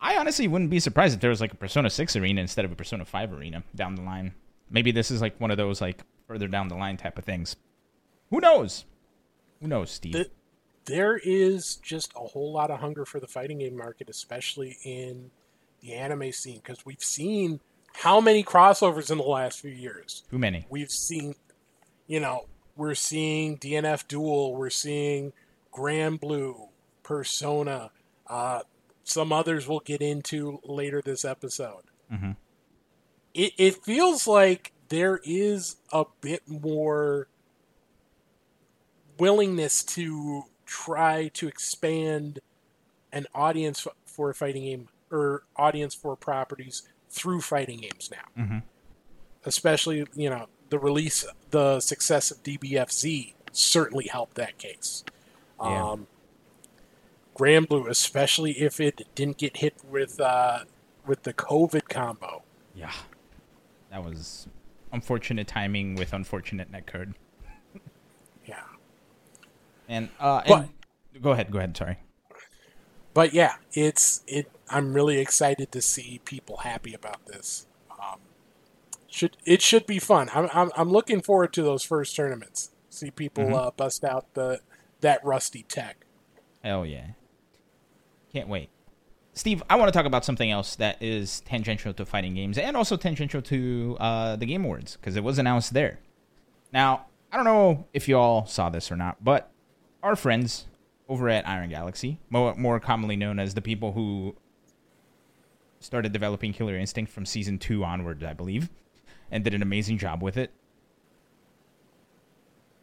[0.00, 2.72] I honestly wouldn't be surprised if there was like a Persona 6 Arena instead of
[2.72, 4.34] a Persona 5 Arena down the line.
[4.70, 7.56] Maybe this is like one of those like further down the line type of things.
[8.30, 8.84] Who knows?
[9.60, 10.12] Who knows, Steve?
[10.12, 10.30] The,
[10.86, 15.30] there is just a whole lot of hunger for the fighting game market, especially in
[15.82, 17.60] the anime scene, because we've seen
[17.94, 20.22] how many crossovers in the last few years.
[20.30, 20.66] Too many.
[20.70, 21.34] We've seen,
[22.06, 24.54] you know, we're seeing DNF Duel.
[24.54, 25.32] We're seeing
[25.72, 26.68] Granblue,
[27.02, 27.90] Persona.
[28.26, 28.60] Uh,
[29.04, 31.82] some others we'll get into later this episode.
[32.12, 32.32] Mm-hmm.
[33.34, 37.28] It, it feels like there is a bit more
[39.18, 42.40] willingness to try to expand
[43.12, 48.42] an audience for a fighting game or audience for properties through fighting games now.
[48.42, 48.58] Mm-hmm.
[49.44, 55.04] Especially, you know, the release, the success of DBFZ certainly helped that case.
[55.62, 55.90] Yeah.
[55.90, 56.06] Um,
[57.36, 60.60] Granblue, especially if it didn't get hit with uh,
[61.06, 62.42] with the COVID combo,
[62.74, 62.92] Yeah,
[63.90, 64.46] that was
[64.92, 67.14] unfortunate timing with unfortunate netcode.
[68.46, 68.62] Yeah.
[69.88, 70.68] And uh, and
[71.22, 71.76] go ahead, go ahead.
[71.76, 71.98] Sorry.
[73.14, 74.50] But yeah, it's it.
[74.68, 77.66] I'm really excited to see people happy about this.
[79.10, 80.30] Should it should be fun.
[80.34, 82.70] I'm, I'm I'm looking forward to those first tournaments.
[82.88, 83.54] See people Mhm.
[83.54, 84.60] uh, bust out the
[85.00, 86.04] that rusty tech.
[86.62, 87.08] Hell yeah.
[88.32, 88.68] Can't wait.
[89.32, 92.76] Steve, I want to talk about something else that is tangential to fighting games and
[92.76, 95.98] also tangential to uh, the Game Awards because it was announced there.
[96.72, 99.50] Now, I don't know if you all saw this or not, but
[100.02, 100.66] our friends
[101.08, 104.36] over at Iron Galaxy, more, more commonly known as the people who
[105.80, 108.68] started developing Killer Instinct from season two onward, I believe,
[109.30, 110.50] and did an amazing job with it.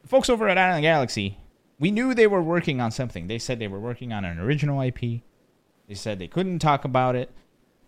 [0.05, 1.37] Folks over at Iron Galaxy
[1.79, 3.27] we knew they were working on something.
[3.27, 5.21] They said they were working on an original IP.
[5.87, 7.31] They said they couldn't talk about it,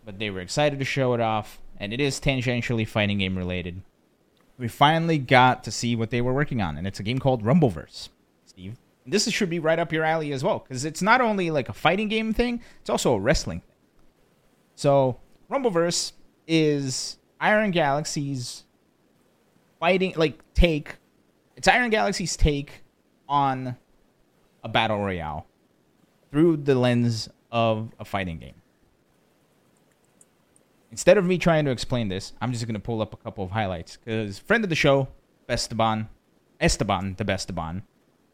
[0.06, 3.82] but they were excited to show it off, and it is tangentially fighting game related.
[4.58, 7.44] We finally got to see what they were working on, and it's a game called
[7.44, 8.10] Rumbleverse.
[8.46, 11.70] Steve, this should be right up your alley as well, because it's not only like
[11.70, 13.76] a fighting game thing; it's also a wrestling thing.
[14.76, 15.20] So,
[15.50, 16.14] Rumbleverse
[16.48, 18.64] is Iron Galaxy's
[19.80, 20.96] fighting like take.
[21.56, 22.84] It's Iron Galaxy's take
[23.28, 23.78] on
[24.64, 25.46] a battle royale
[26.32, 28.56] through the lens of a fighting game.
[30.92, 33.52] Instead of me trying to explain this, I'm just to pull up a couple of
[33.52, 35.08] highlights because friend of the show,
[35.48, 36.10] Esteban,
[36.60, 37.84] Esteban, the Besteban,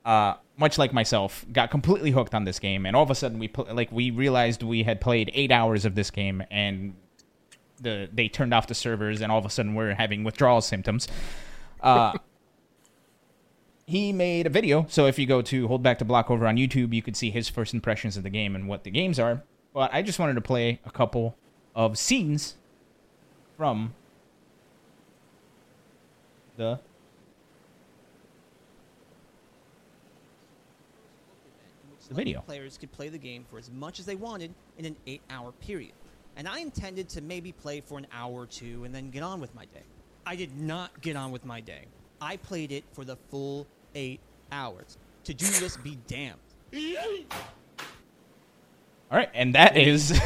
[0.05, 3.39] uh, much like myself, got completely hooked on this game, and all of a sudden
[3.39, 6.95] we pl- like we realized we had played eight hours of this game, and
[7.81, 11.07] the they turned off the servers, and all of a sudden we're having withdrawal symptoms.
[11.81, 12.13] Uh,
[13.85, 14.85] he made a video.
[14.89, 17.29] So if you go to Hold Back to Block over on YouTube, you could see
[17.29, 19.43] his first impressions of the game and what the games are.
[19.73, 21.35] But I just wanted to play a couple
[21.75, 22.55] of scenes
[23.57, 23.93] from
[26.57, 26.79] the
[32.07, 32.41] The video.
[32.41, 35.93] Players could play the game for as much as they wanted in an eight-hour period,
[36.35, 39.39] and I intended to maybe play for an hour or two and then get on
[39.39, 39.83] with my day.
[40.25, 41.85] I did not get on with my day.
[42.19, 44.19] I played it for the full eight
[44.51, 44.97] hours.
[45.25, 46.39] To do this, be damned.
[49.11, 50.19] All right, and that is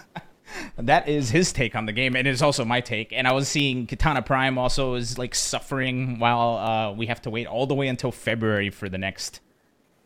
[0.76, 3.12] that is his take on the game, and it is also my take.
[3.12, 7.30] And I was seeing Katana Prime also is like suffering while uh, we have to
[7.30, 9.40] wait all the way until February for the next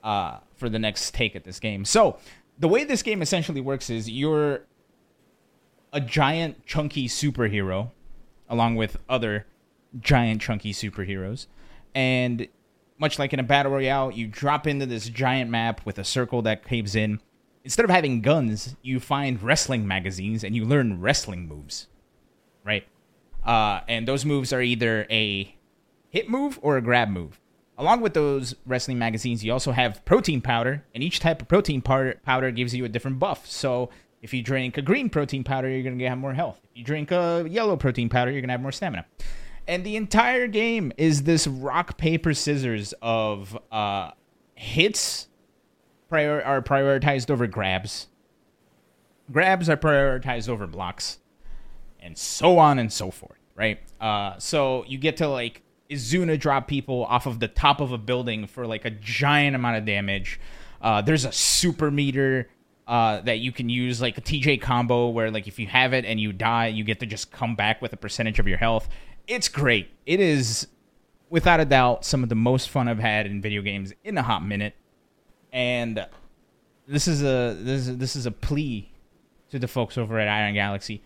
[0.03, 1.85] uh, for the next take at this game.
[1.85, 2.19] So
[2.59, 4.64] the way this game essentially works is you're
[5.92, 7.90] a giant chunky superhero,
[8.48, 9.46] along with other
[10.00, 11.46] giant chunky superheroes,
[11.94, 12.48] and
[12.98, 16.42] much like in a battle royale, you drop into this giant map with a circle
[16.42, 17.20] that caves in.
[17.64, 21.88] Instead of having guns, you find wrestling magazines and you learn wrestling moves,
[22.64, 22.87] right?
[23.44, 25.55] Uh, and those moves are either a
[26.11, 27.40] hit move or a grab move.
[27.79, 31.81] Along with those wrestling magazines, you also have protein powder, and each type of protein
[31.81, 33.46] powder, gives you a different buff.
[33.46, 33.88] So
[34.22, 36.61] if you drink a green protein powder, you're going to have more health.
[36.70, 39.06] If you drink a yellow protein powder, you're going to have more stamina.
[39.66, 44.11] And the entire game is this rock, paper, scissors of uh,
[44.54, 45.28] hits
[46.09, 48.09] prior- are prioritized over grabs,
[49.30, 51.18] grabs are prioritized over blocks,
[52.00, 53.78] and so on and so forth, right?
[54.00, 57.98] Uh, so you get to like Izuna drop people off of the top of a
[57.98, 60.40] building for like a giant amount of damage.
[60.80, 62.48] Uh, there's a super meter
[62.90, 66.05] uh, that you can use, like a TJ combo, where like if you have it
[66.05, 68.88] and you die, you get to just come back with a percentage of your health.
[69.29, 69.90] It's great.
[70.07, 70.66] It is,
[71.29, 74.22] without a doubt, some of the most fun I've had in video games in a
[74.22, 74.74] hot minute.
[75.53, 76.05] And
[76.88, 78.90] this is a this is, this is a plea
[79.50, 81.00] to the folks over at Iron Galaxy.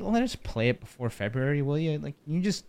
[0.00, 1.96] Let us play it before February, will you?
[1.98, 2.64] Like, can you just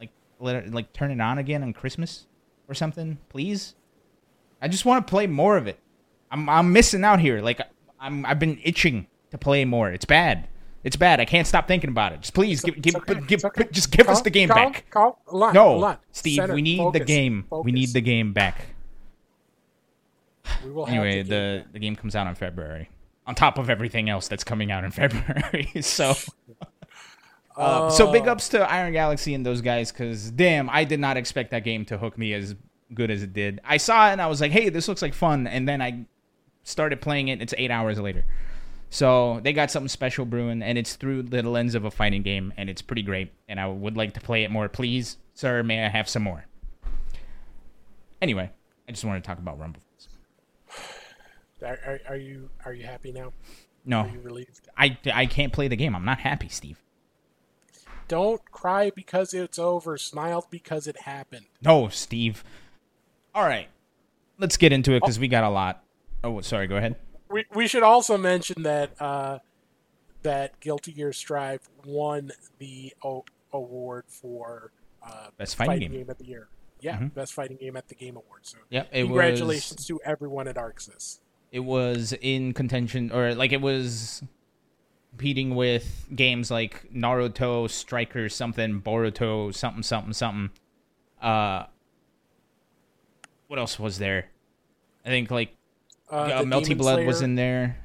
[0.00, 0.08] like
[0.38, 2.26] let it like turn it on again on Christmas
[2.66, 3.74] or something, please.
[4.62, 5.78] I just want to play more of it.
[6.30, 7.42] I'm I'm missing out here.
[7.42, 7.60] Like
[8.00, 9.90] I'm I've been itching to play more.
[9.90, 10.48] It's bad.
[10.82, 11.20] It's bad.
[11.20, 12.22] I can't stop thinking about it.
[12.22, 13.20] Just please give give, okay.
[13.26, 13.68] give okay.
[13.70, 14.86] just give us the game calm- back.
[14.90, 15.98] calm- Alon, No, Alon.
[16.12, 17.44] Steve, Center, we need the focus, game.
[17.50, 18.64] We need the game back.
[20.64, 22.88] We will have Anyway, the game the the game comes out in February.
[23.26, 26.14] On top of everything else that's coming out in February, so
[27.56, 28.32] uh, so big Oh.
[28.32, 31.84] ups to Iron Galaxy and those guys because damn, I did not expect that game
[31.86, 32.54] to hook me as
[32.94, 33.60] good as it did.
[33.64, 36.06] I saw it and I was like, hey, this looks like fun, and then I
[36.62, 37.40] started playing it.
[37.42, 38.24] It's eight hours later,
[38.90, 42.52] so they got something special brewing, and it's through the lens of a fighting game,
[42.56, 43.32] and it's pretty great.
[43.48, 45.62] And I would like to play it more, please, sir.
[45.62, 46.44] May I have some more?
[48.22, 48.50] Anyway,
[48.88, 49.80] I just wanted to talk about Rumble.
[51.62, 53.32] Are, are, are you are you happy now?
[53.84, 54.68] No, Are you relieved?
[54.76, 55.94] I, I can't play the game.
[55.96, 56.78] I'm not happy, Steve.
[58.08, 59.96] don't cry because it's over.
[59.96, 61.46] Smile because it happened.
[61.62, 62.44] No, Steve.
[63.34, 63.68] All right,
[64.38, 65.82] let's get into it because we got a lot.
[66.22, 66.66] Oh, sorry.
[66.66, 66.96] Go ahead.
[67.30, 69.38] We we should also mention that uh,
[70.22, 76.10] that Guilty Gear Strive won the o- award for uh, Best fighting game.
[76.10, 76.48] of the year.
[76.80, 77.14] Yeah, Mhm.
[77.14, 78.50] best fighting game at the Game Awards.
[78.50, 78.88] So Yep.
[78.92, 81.20] It congratulations to everyone at ArcSys.
[81.52, 84.22] it was in contention or like it was
[85.10, 90.50] competing with games like Naruto, Striker, something, Boruto, something, something, something.
[91.20, 91.66] Uh,
[93.48, 94.30] what else was there?
[95.04, 95.54] I think like
[96.10, 97.76] Uh, Melty Blood was in there.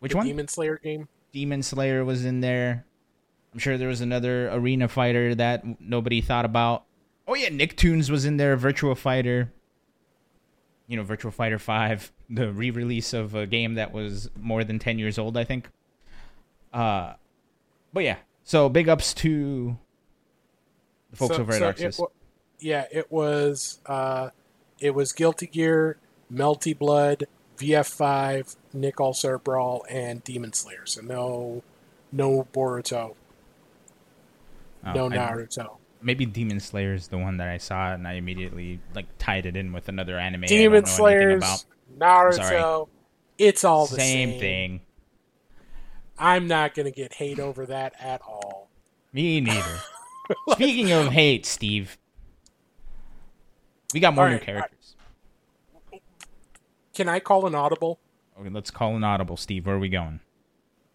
[0.00, 0.26] Which the one?
[0.26, 1.08] Demon Slayer game.
[1.32, 2.84] Demon Slayer was in there.
[3.52, 6.84] I'm sure there was another arena fighter that nobody thought about.
[7.28, 8.56] Oh yeah, Nicktoons was in there.
[8.56, 9.52] Virtual Fighter.
[10.88, 14.98] You know, Virtual Fighter Five, the re-release of a game that was more than ten
[14.98, 15.68] years old, I think.
[16.72, 17.14] Uh,
[17.92, 18.16] but yeah.
[18.42, 19.78] So big ups to
[21.10, 21.98] the folks So- over at so it ArcSys.
[22.00, 22.08] wa-
[22.58, 24.30] yeah, it was uh,
[24.80, 25.96] it was Guilty Gear,
[26.32, 27.24] Melty Blood,
[27.58, 30.86] VF5, Nick All-Star Brawl, and Demon Slayer.
[30.86, 31.62] So no,
[32.12, 33.14] no Boruto,
[34.86, 35.76] Oh, no I- Naruto.
[36.02, 39.56] maybe Demon Slayer is the one that I saw, and I immediately like tied it
[39.56, 40.42] in with another anime.
[40.42, 41.64] Demon know anything Slayers, about.
[41.98, 42.88] Naruto.
[43.38, 44.80] It's all the Same same, thing.
[46.18, 48.68] I'm not gonna get hate over that at all.
[49.12, 49.78] Me neither.
[50.50, 51.96] Speaking of hate, Steve,
[53.92, 54.83] we got more new characters.
[56.94, 57.98] Can I call an audible?
[58.38, 59.66] Okay, let's call an audible, Steve.
[59.66, 60.20] Where are we going?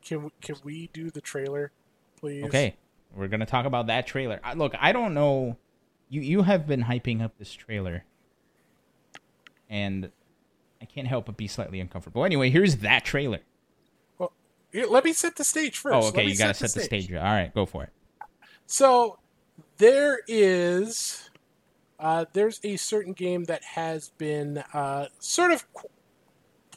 [0.03, 1.71] Can we, can we do the trailer,
[2.17, 2.45] please?
[2.45, 2.75] Okay,
[3.13, 4.39] we're gonna talk about that trailer.
[4.43, 5.57] I, look, I don't know.
[6.09, 8.05] You you have been hyping up this trailer,
[9.69, 10.09] and
[10.81, 12.23] I can't help but be slightly uncomfortable.
[12.25, 13.39] Anyway, here's that trailer.
[14.17, 14.31] Well,
[14.73, 15.93] let me set the stage first.
[15.93, 17.11] Oh, okay, you gotta set the stage.
[17.11, 17.89] All right, go for it.
[18.65, 19.19] So
[19.77, 21.28] there is
[21.99, 25.89] uh, there's a certain game that has been uh, sort of qu-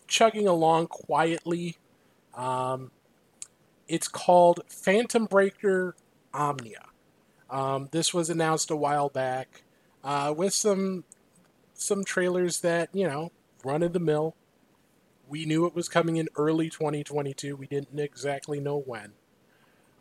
[0.09, 1.77] chugging along quietly.
[2.35, 2.91] Um,
[3.87, 5.95] it's called Phantom Breaker
[6.35, 6.87] Omnia.
[7.49, 9.63] Um, this was announced a while back
[10.03, 11.05] uh, with some
[11.75, 13.31] some trailers that you know
[13.65, 14.35] run of the mill.
[15.29, 17.57] We knew it was coming in early 2022.
[17.57, 19.13] We didn't exactly know when.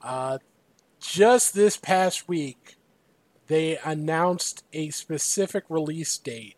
[0.01, 0.39] Uh,
[0.99, 2.75] just this past week,
[3.51, 6.55] they announced a specific release date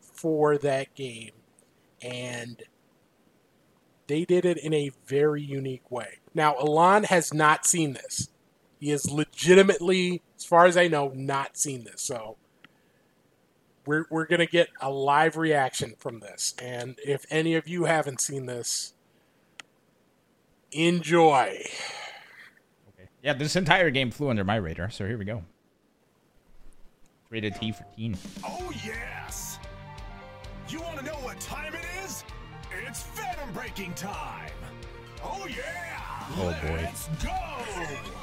[0.00, 1.32] for that game,
[2.00, 2.62] and
[4.06, 6.18] they did it in a very unique way.
[6.32, 8.28] Now, Alon has not seen this.
[8.78, 12.00] He has legitimately, as far as I know, not seen this.
[12.02, 12.36] So
[13.84, 16.54] we're we're gonna get a live reaction from this.
[16.62, 18.92] And if any of you haven't seen this,
[20.70, 21.64] enjoy.
[22.88, 23.08] Okay.
[23.20, 25.42] Yeah, this entire game flew under my radar, so here we go.
[27.30, 28.18] Rated T for teen.
[28.44, 29.60] Oh, yes!
[30.68, 32.24] You want to know what time it is?
[32.84, 34.50] It's Phantom Breaking time!
[35.22, 36.26] Oh, yeah!
[36.32, 36.80] Oh, boy.
[36.82, 37.30] Let's go!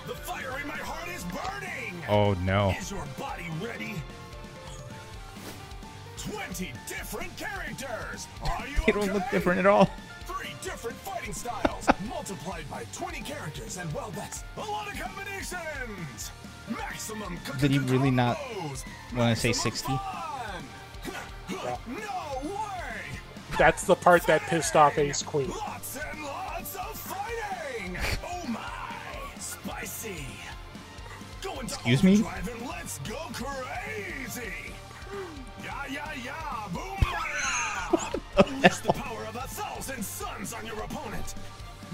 [0.08, 2.04] The fire in my heart is burning!
[2.10, 2.76] Oh no.
[2.78, 3.96] Is your body ready?
[6.18, 8.28] 20 different characters!
[8.44, 9.90] Are you They don't look different at all.
[10.26, 16.32] Three different fighting styles, multiplied by 20 characters, and well, that's a lot of combinations!
[16.70, 18.84] Maximum Did he really not combos,
[19.16, 19.88] wanna say 60?
[19.88, 20.64] fun.
[21.50, 23.02] No way!
[23.58, 25.50] That's the part that pissed off Ace Queen.
[25.50, 27.98] Lots and lots of fighting!
[28.26, 29.40] Oh my!
[29.40, 30.26] Spicy!
[31.42, 32.14] Go into Excuse me?
[32.16, 34.52] overdrive and let's go crazy!
[35.64, 36.68] Yeah, yeah, yeah!
[36.74, 36.98] Boom!
[37.02, 38.46] Baya!
[38.46, 41.34] Unleash the power of a thousand suns on your opponent!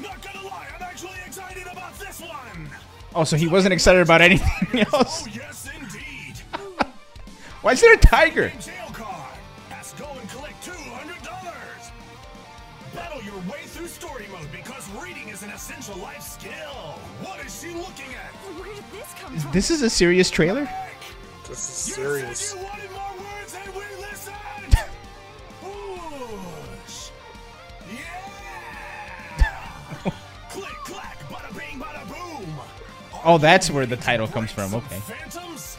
[0.01, 2.69] Not gonna lie, I'm actually excited about this one!
[3.15, 5.23] Oh, so he wasn't excited about anything else.
[5.25, 6.37] Oh, yes, indeed!
[7.61, 8.49] Why is there a tiger?
[8.59, 9.37] Jail card!
[9.71, 11.91] Ask go and collect $200!
[12.95, 16.51] Battle your way through story mode because reading is an essential life skill!
[17.21, 18.31] What is she looking at?
[18.57, 19.51] Where did this come from?
[19.51, 20.67] This is a serious trailer.
[21.47, 21.59] This
[21.89, 22.55] is You serious.
[33.25, 34.73] Oh, that's where the title comes from.
[34.73, 34.99] Okay.
[34.99, 35.77] Phantoms?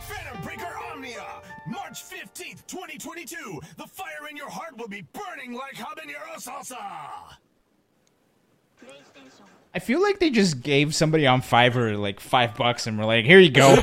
[0.00, 1.26] Phantom Breaker Omnia!
[1.66, 3.60] March 15th, 2022!
[3.76, 6.78] The fire in your heart will be burning like habanero salsa!
[9.74, 13.26] I feel like they just gave somebody on Fiverr like five bucks and were like,
[13.26, 13.76] "Here you go."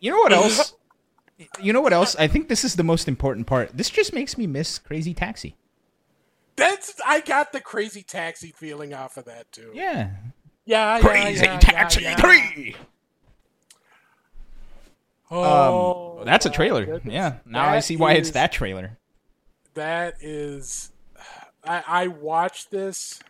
[0.00, 0.74] you know what else?
[1.58, 2.14] You know what else?
[2.16, 3.70] I think this is the most important part.
[3.74, 5.56] This just makes me miss Crazy Taxi.
[6.60, 9.72] That's I got the crazy taxi feeling off of that too.
[9.74, 10.10] Yeah.
[10.66, 12.16] Yeah, yeah, Crazy yeah, Taxi yeah, yeah.
[12.16, 12.76] 3!
[15.32, 16.84] Oh, Um, that's a trailer.
[16.84, 17.12] goodness.
[17.12, 17.38] Yeah.
[17.46, 18.98] Now I see why it's that trailer.
[19.74, 20.92] That is,
[21.64, 23.20] I, I watched this.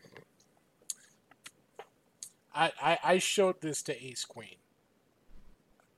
[2.54, 4.56] I, I I showed this to Ace Queen.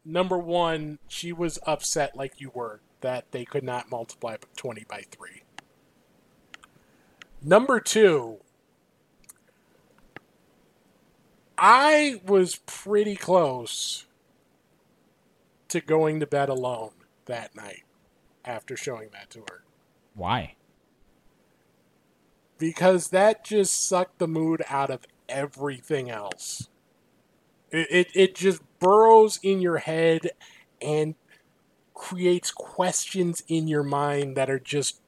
[0.05, 5.05] Number one, she was upset like you were that they could not multiply twenty by
[5.11, 5.42] three.
[7.45, 8.39] Number two,
[11.59, 14.07] I was pretty close
[15.69, 16.93] to going to bed alone
[17.27, 17.83] that night
[18.45, 19.65] after showing that to her
[20.15, 20.55] Why?
[22.63, 26.69] because that just sucked the mood out of everything else.
[27.73, 30.31] It, it, it just burrows in your head
[30.81, 31.17] and
[31.93, 35.01] creates questions in your mind that are just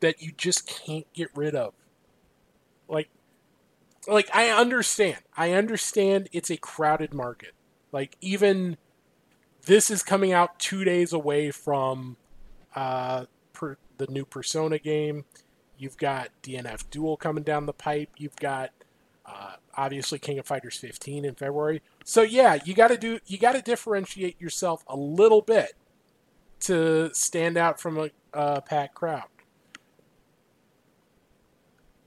[0.00, 1.74] that you just can't get rid of.
[2.88, 3.08] Like
[4.06, 5.18] like I understand.
[5.36, 7.52] I understand it's a crowded market.
[7.92, 8.76] Like even
[9.66, 12.16] this is coming out 2 days away from
[12.74, 15.24] uh per, the new Persona game.
[15.76, 18.10] You've got DNF Duel coming down the pipe.
[18.16, 18.70] You've got
[19.24, 21.82] uh, obviously King of Fighters 15 in February.
[22.04, 25.74] So yeah, you got to do you got to differentiate yourself a little bit
[26.60, 29.24] to stand out from a uh, packed crowd.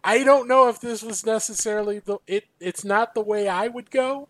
[0.04, 2.45] I don't know if this was necessarily the it.
[2.60, 4.28] It's not the way I would go.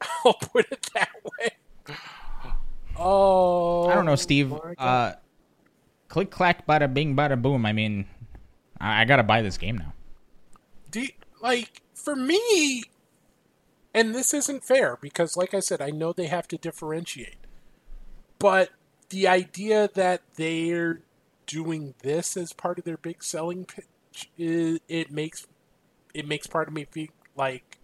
[0.24, 1.96] I'll put it that way.
[2.96, 4.52] Oh, I don't know, Steve.
[4.78, 5.12] Uh,
[6.08, 7.64] click clack, bada bing, bada boom.
[7.66, 8.06] I mean,
[8.80, 9.92] I, I gotta buy this game now.
[10.90, 11.08] do you-
[11.40, 12.84] like for me
[13.92, 17.34] and this isn't fair because like i said i know they have to differentiate
[18.38, 18.70] but
[19.08, 21.00] the idea that they're
[21.46, 23.86] doing this as part of their big selling pitch
[24.38, 25.46] is, it makes
[26.14, 27.78] it makes part of me feel like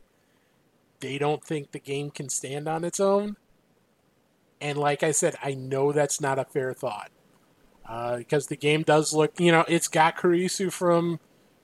[1.00, 3.36] they don't think the game can stand on its own
[4.60, 7.10] and like i said i know that's not a fair thought
[7.88, 11.20] uh, because the game does look you know it's got Kurisu from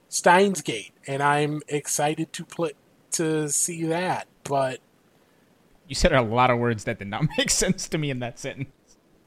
[0.08, 2.70] Steins Gate, and I'm excited to play
[3.10, 4.28] to see that.
[4.44, 4.78] But
[5.88, 8.38] You said a lot of words that did not make sense to me in that
[8.38, 8.70] sentence.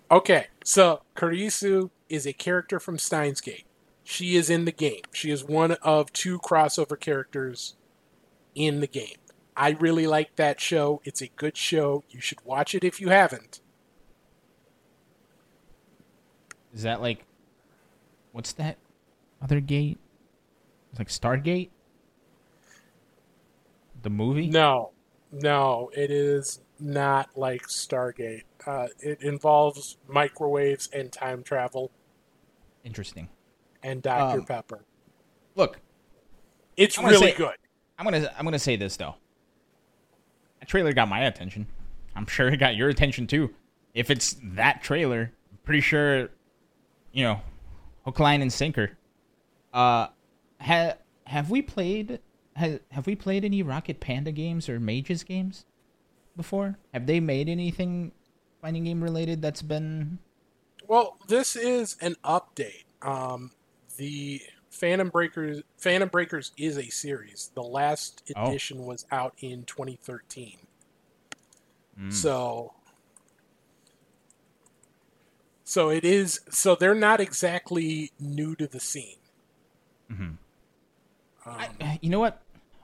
[0.09, 3.65] okay, so Kurisu is a character from Steins Gate.
[4.09, 5.01] She is in the game.
[5.11, 7.75] She is one of two crossover characters
[8.55, 9.17] in the game.
[9.55, 11.01] I really like that show.
[11.03, 12.05] It's a good show.
[12.09, 13.59] You should watch it if you haven't.
[16.73, 17.25] Is that like,
[18.31, 18.77] what's that
[19.41, 19.97] other gate?
[20.91, 21.69] It's like Stargate.
[24.03, 24.47] The movie.
[24.47, 24.91] No,
[25.33, 28.43] no, it is not like Stargate.
[28.65, 31.91] Uh, it involves microwaves and time travel
[32.85, 33.27] Interesting.
[33.83, 34.39] And Dr.
[34.39, 34.83] Um, Pepper.
[35.55, 35.79] Look,
[36.75, 37.55] It's really say- good.
[37.99, 39.15] I'm gonna I'm gonna say this though.
[40.59, 41.67] That trailer got my attention.
[42.15, 43.53] I'm sure it got your attention too.
[43.93, 46.29] If it's that trailer, I'm pretty sure,
[47.11, 47.41] you know,
[48.05, 48.91] hook, line, and sinker.
[49.73, 50.07] Uh,
[50.61, 50.93] ha,
[51.25, 52.19] have we played?
[52.57, 55.65] Ha, have we played any Rocket Panda games or Mages games
[56.35, 56.77] before?
[56.93, 58.11] Have they made anything
[58.61, 60.19] fighting game related that's been?
[60.87, 62.85] Well, this is an update.
[63.01, 63.51] Um,
[63.97, 67.51] the Phantom Breakers Phantom Breakers is a series.
[67.55, 68.49] The last Oh.
[68.49, 70.57] edition was out in 2013.
[71.99, 72.13] Mm.
[72.13, 72.73] So
[75.63, 79.17] so it is so they're not exactly new to the scene.
[80.11, 80.37] Mhm.
[81.45, 82.41] Um, I, you know what?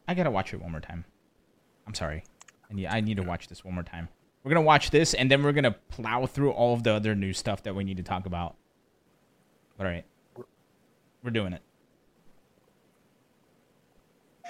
[0.08, 1.06] I gotta watch it one more time.
[1.88, 2.24] I'm sorry.
[2.70, 4.10] I need, I need to watch this one more time.
[4.44, 7.34] We're gonna watch this, and then we're gonna plow through all of the other new
[7.34, 8.56] stuff that we need to talk about.
[9.80, 10.06] All right,
[11.24, 11.62] we're doing it.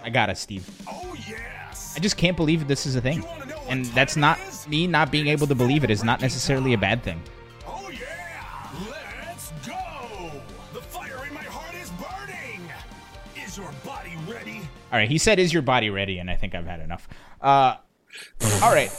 [0.04, 0.70] I got it, Steve.
[0.88, 1.94] Oh, yes.
[1.96, 3.24] I just can't believe this is a thing,
[3.70, 7.04] and that's not me not being able to believe it is not necessarily a bad
[7.04, 7.22] thing.
[7.68, 8.70] Oh, yeah.
[8.90, 10.32] Let's go.
[10.74, 12.68] The fire in my heart is burning.
[13.46, 14.62] Is your body ready?
[14.92, 17.08] All right, he said, "Is your body ready?" And I think I've had enough.
[17.40, 17.76] Uh,
[18.62, 18.92] all right,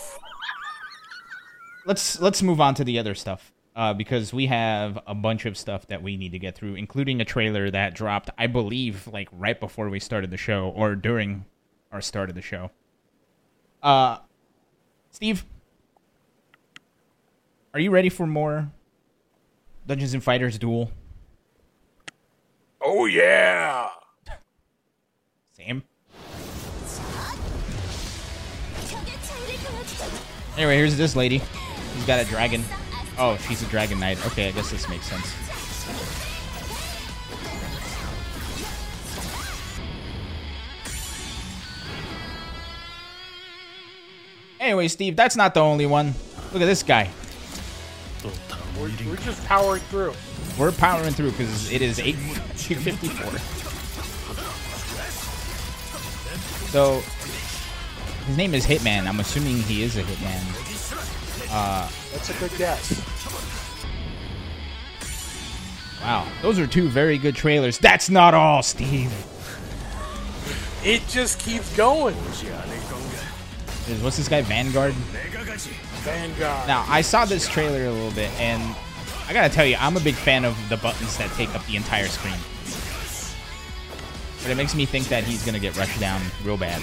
[1.87, 5.57] let's let's move on to the other stuff uh, because we have a bunch of
[5.57, 9.29] stuff that we need to get through, including a trailer that dropped, I believe, like
[9.33, 11.45] right before we started the show or during
[11.91, 12.71] our start of the show.
[13.83, 14.19] Uh,
[15.11, 15.45] Steve,
[17.73, 18.71] are you ready for more
[19.87, 20.91] Dungeons and Fighters Duel?
[22.85, 23.89] oh yeah.
[25.53, 25.83] Sam.
[30.57, 31.43] Anyway, here's this lady.
[31.95, 32.63] She's got a dragon.
[33.17, 34.25] Oh, she's a dragon knight.
[34.27, 35.33] Okay, I guess this makes sense.
[44.59, 46.15] Anyway, Steve, that's not the only one.
[46.53, 47.11] Look at this guy.
[48.79, 50.15] We're, we're just powering through.
[50.59, 52.17] We're powering through because it is 8
[52.57, 53.39] 254.
[56.71, 57.03] So,
[58.27, 59.07] his name is Hitman.
[59.07, 60.64] I'm assuming he is a Hitman.
[61.55, 63.01] That's a good guess.
[66.01, 67.79] Wow, those are two very good trailers.
[67.79, 69.13] That's not all, Steve.
[70.85, 72.15] It just keeps going.
[73.87, 74.93] There's- What's this guy, Vanguard?
[74.95, 76.67] Vanguard.
[76.69, 78.63] Now, I saw this trailer a little bit, and
[79.29, 81.77] I gotta tell you, I'm a big fan of the buttons that take up the
[81.77, 82.35] entire screen.
[84.43, 86.83] But it makes me think that he's gonna get rushed down real bad.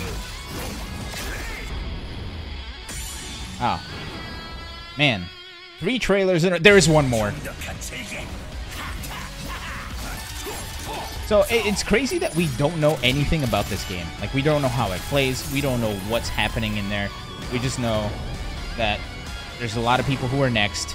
[3.63, 3.79] Oh.
[4.97, 5.25] Man.
[5.79, 7.33] Three trailers in There is one more.
[11.31, 14.05] So it's crazy that we don't know anything about this game.
[14.19, 15.49] Like we don't know how it plays.
[15.53, 17.09] We don't know what's happening in there.
[17.53, 18.11] We just know
[18.75, 18.99] that
[19.57, 20.93] there's a lot of people who are next,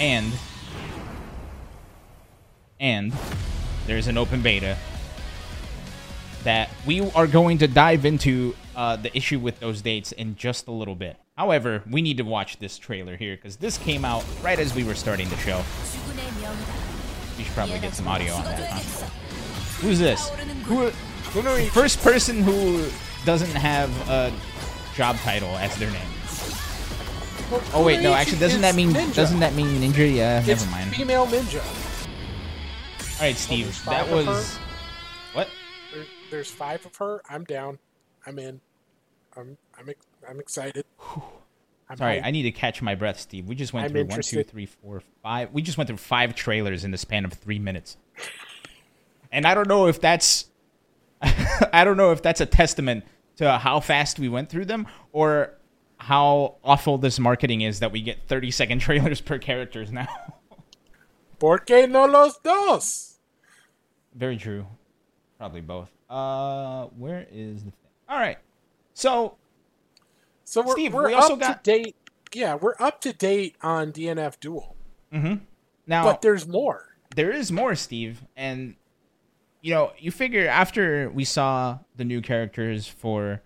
[0.00, 0.32] and
[2.80, 3.12] and
[3.86, 4.76] there's an open beta
[6.42, 10.66] that we are going to dive into uh, the issue with those dates in just
[10.66, 11.16] a little bit.
[11.38, 14.82] However, we need to watch this trailer here because this came out right as we
[14.82, 15.62] were starting the show.
[17.38, 19.06] We should probably get some audio on that, huh?
[19.80, 20.30] Who's this?
[20.64, 20.90] Who?
[21.70, 22.88] First person who
[23.24, 24.32] doesn't have a
[24.96, 26.08] job title as their name.
[27.72, 28.14] Oh wait, no.
[28.14, 29.14] Actually, doesn't that mean Ninja.
[29.14, 30.12] doesn't that mean ninja?
[30.12, 30.90] Yeah, never mind.
[30.90, 31.62] female ninja.
[33.20, 33.80] All right, Steve.
[33.84, 34.56] That was
[35.34, 35.48] what?
[35.94, 37.22] There, there's five of her.
[37.30, 37.78] I'm down.
[38.26, 38.60] I'm in.
[39.36, 39.88] I'm I'm
[40.28, 40.84] I'm excited.
[41.88, 42.24] I'm Sorry, hyped.
[42.24, 43.46] I need to catch my breath, Steve.
[43.46, 44.50] We just went I'm through one, two, interested.
[44.50, 45.52] three, four, five.
[45.52, 47.96] We just went through five trailers in the span of three minutes,
[49.32, 50.46] and I don't know if that's,
[51.22, 53.04] I don't know if that's a testament
[53.36, 55.54] to how fast we went through them or
[55.96, 60.08] how awful this marketing is that we get 30 second trailers per characters now.
[61.38, 63.18] ¿Por qué no los dos?
[64.14, 64.66] Very true.
[65.38, 65.90] Probably both.
[66.10, 67.90] Uh, where is the thing?
[68.08, 68.38] All right.
[68.92, 69.37] So
[70.48, 71.96] So we're, Steve, we're we also up got- to date.
[72.32, 74.76] Yeah, we're up to date on DNF Duel,
[75.12, 75.44] mm-hmm.
[75.86, 76.96] now but there's more.
[77.14, 78.76] there is more, Steve, and
[79.60, 83.42] you know, you figure after we saw the new characters for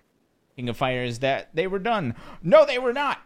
[0.55, 2.15] King of Fighters that they were done.
[2.41, 3.19] No, they were not.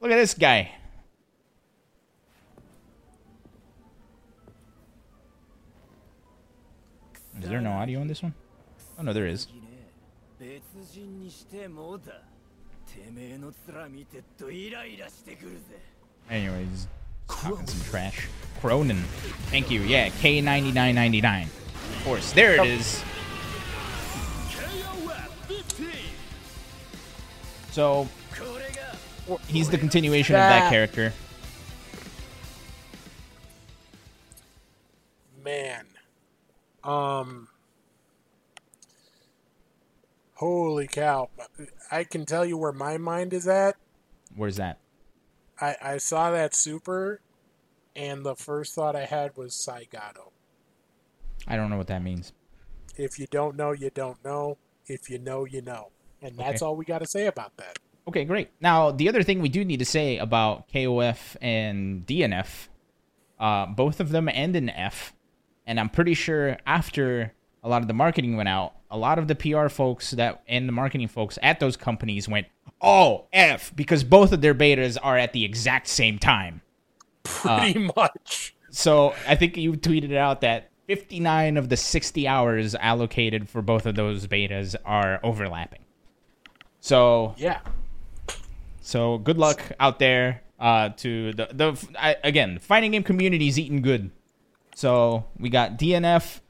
[0.00, 0.72] Look at this guy.
[7.42, 8.32] Is there no audio on this one?
[8.98, 9.48] Oh no, there is.
[10.42, 12.14] 別人にしてもだ
[12.92, 15.78] てめえの面見てっとイライラしてくるぜ
[16.28, 16.88] Anyways,
[17.28, 18.28] talking some trash.
[18.60, 19.02] Krohnen.
[19.50, 19.82] Thank you.
[19.82, 21.44] Yeah, K9999.
[21.44, 22.32] Of course.
[22.32, 23.02] There it is.
[27.70, 28.08] So,
[29.48, 31.12] he's the continuation of that character.
[35.44, 35.86] Man.
[36.84, 37.48] Um,
[40.42, 41.30] holy cow!
[41.90, 43.76] I can tell you where my mind is at.
[44.34, 44.80] Where's that?
[45.60, 47.20] I, I saw that super,
[47.94, 50.32] and the first thought I had was Saigato.
[51.46, 52.32] I don't know what that means.
[52.96, 54.58] If you don't know, you don't know.
[54.86, 55.90] If you know, you know.
[56.20, 56.66] And that's Okay.
[56.66, 57.78] all we got to say about that.
[58.08, 58.50] Okay, great.
[58.60, 62.68] Now, the other thing we do need to say about KOF and DNF,
[63.38, 65.12] uh, both of them end in F,
[65.66, 67.32] and I'm pretty sure after
[67.62, 70.68] a lot of the marketing went out, a lot of the PR folks that and
[70.68, 72.46] the marketing folks at those companies went,
[72.80, 76.60] "Oh, F," because both of their betas are at the exact same time.
[77.24, 78.54] Pretty much.
[78.70, 83.86] So I think you tweeted out that 59 of the 60 hours allocated for both
[83.86, 85.80] of those betas are overlapping.
[86.80, 87.60] So Yeah.
[88.80, 93.58] So good luck out there uh, to the the I, again fighting game community is
[93.58, 94.10] eating good.
[94.74, 96.40] So we got DNF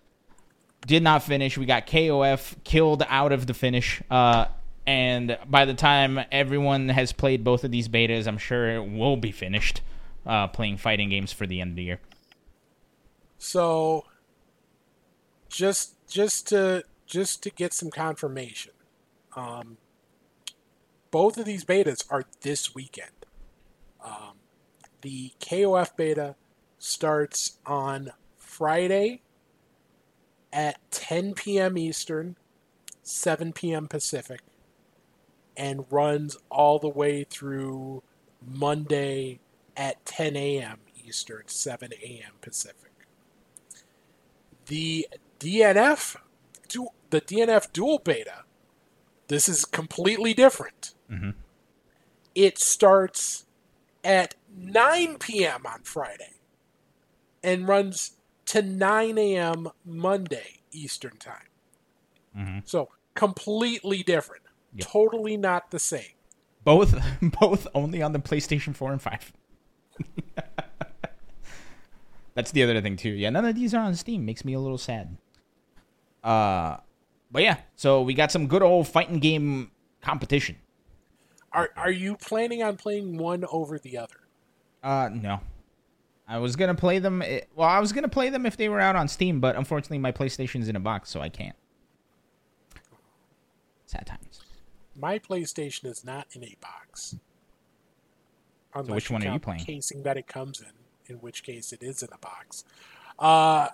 [0.87, 1.57] did not finish.
[1.57, 4.03] We got KOF killed out of the finish.
[4.11, 4.47] Uh,
[4.87, 9.16] and by the time everyone has played both of these betas, I'm sure it will
[9.16, 9.80] be finished
[10.26, 12.01] uh, playing fighting games for the end of the year.
[13.39, 14.07] So
[15.49, 18.72] just just to just to get some confirmation,
[19.37, 19.78] um,
[21.11, 23.11] both of these betas are this weekend.
[24.05, 24.35] Um,
[25.03, 26.37] the KOF beta
[26.78, 29.22] starts on Friday
[30.53, 31.78] at 10 p.m.
[31.78, 32.36] Eastern,
[33.03, 33.88] 7 p.m.
[33.88, 34.40] Pacific,
[35.57, 38.03] and runs all the way through
[38.46, 39.40] Monday
[39.76, 40.78] at 10 a.m.
[41.05, 42.32] Eastern, 7 a.m.
[42.40, 42.92] Pacific
[44.66, 45.07] the
[45.40, 46.16] DNF,
[46.68, 48.44] du- the DNF Duel beta,
[49.28, 50.94] this is completely different.
[51.11, 51.30] Mm-hmm.
[52.34, 53.44] it starts
[54.03, 55.66] at 9 p.m.
[55.66, 56.40] on Friday
[57.42, 58.12] and runs
[58.53, 59.68] to 9 a.m.
[59.82, 61.48] Monday Eastern Time.
[62.36, 62.68] Mhm.
[62.68, 64.42] So completely different.
[64.74, 64.88] Yep.
[64.88, 66.12] Totally not the same.
[66.62, 66.94] Both
[67.40, 69.32] both only on the PlayStation 4 and 5.
[72.34, 73.11] That's the other thing too.
[73.11, 74.24] Yeah, none of these are on Steam.
[74.26, 75.16] Makes me a little sad.
[76.22, 76.76] Uh
[77.30, 79.70] but yeah, so we got some good old fighting game
[80.03, 80.57] competition.
[81.53, 84.20] Are are you planning on playing one over the other?
[84.82, 85.40] Uh no.
[86.33, 87.20] I was gonna play them.
[87.22, 89.99] i- Well, I was gonna play them if they were out on Steam, but unfortunately,
[89.99, 91.57] my PlayStation's in a box, so I can't.
[93.87, 94.41] Sad times.
[94.97, 97.16] My PlayStation is not in a box.
[98.74, 99.61] Unless which one are you playing?
[99.64, 100.72] Casing that it comes in,
[101.07, 102.64] in which case it is in a box.
[103.18, 103.68] Uh,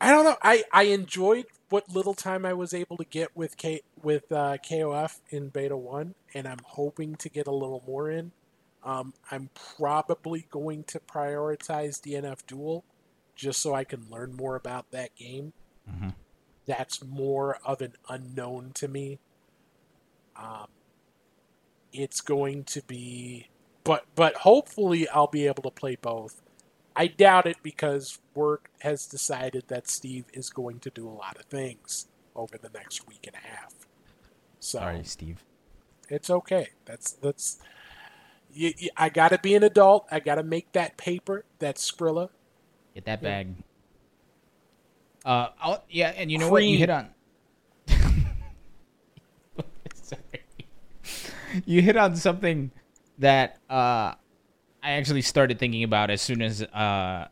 [0.00, 0.36] I don't know.
[0.42, 4.58] I, I enjoyed what little time I was able to get with K with uh,
[4.58, 8.32] KOF in Beta One, and I'm hoping to get a little more in.
[8.84, 12.84] Um, I'm probably going to prioritize DNF Duel
[13.34, 15.52] just so I can learn more about that game.
[15.90, 16.10] Mm-hmm.
[16.66, 19.18] That's more of an unknown to me.
[20.36, 20.66] Um,
[21.92, 23.48] it's going to be,
[23.84, 26.42] but but hopefully I'll be able to play both.
[26.94, 31.36] I doubt it because work has decided that Steve is going to do a lot
[31.38, 33.72] of things over the next week and a half.
[34.60, 35.44] So Sorry, Steve.
[36.08, 36.70] it's okay.
[36.84, 37.58] That's that's.
[38.52, 40.06] You, you, I got to be an adult.
[40.10, 42.30] I got to make that paper, that Skrilla.
[42.94, 43.54] Get that bag.
[45.24, 46.64] Uh, I'll, yeah, and you know what?
[46.64, 47.10] You hit on.
[49.94, 50.22] Sorry.
[51.64, 52.70] You hit on something
[53.18, 54.14] that uh,
[54.82, 57.28] I actually started thinking about as soon as uh,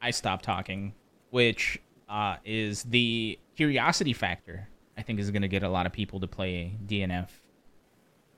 [0.00, 0.94] I stopped talking,
[1.30, 4.68] which uh, is the curiosity factor.
[4.96, 7.28] I think is going to get a lot of people to play DNF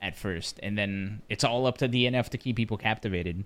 [0.03, 3.45] at first, and then it's all up to DNF to keep people captivated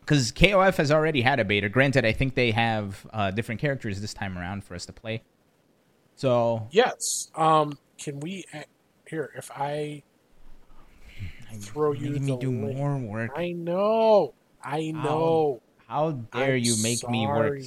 [0.00, 1.68] because KOF has already had a beta.
[1.68, 5.22] Granted, I think they have uh, different characters this time around for us to play.
[6.14, 7.30] So Yes.
[7.34, 7.78] Um.
[7.98, 8.60] Can we uh,
[9.08, 9.32] here?
[9.36, 10.02] If I
[11.54, 12.76] throw you the me do link.
[12.76, 13.30] more work.
[13.34, 14.34] I know.
[14.62, 15.62] I know.
[15.88, 17.58] How dare I'm you make me work,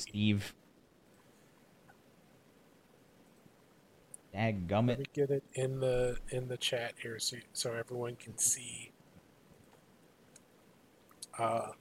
[4.88, 8.92] Let me get it in the in the chat here so so everyone can see.
[11.38, 11.72] Uh,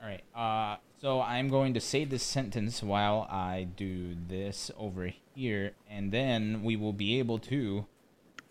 [0.00, 0.22] All right.
[0.34, 6.12] Uh, so I'm going to say this sentence while I do this over here, and
[6.12, 7.84] then we will be able to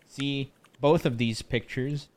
[0.06, 2.08] see both of these pictures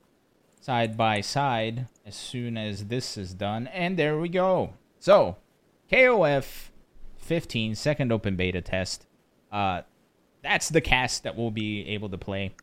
[0.61, 3.65] side by side as soon as this is done.
[3.68, 4.74] And there we go.
[4.99, 5.38] So,
[5.91, 6.70] KOF
[7.18, 9.07] 15 second open beta test.
[9.52, 9.82] Uh,
[10.43, 12.54] that's the cast that we'll be able to play.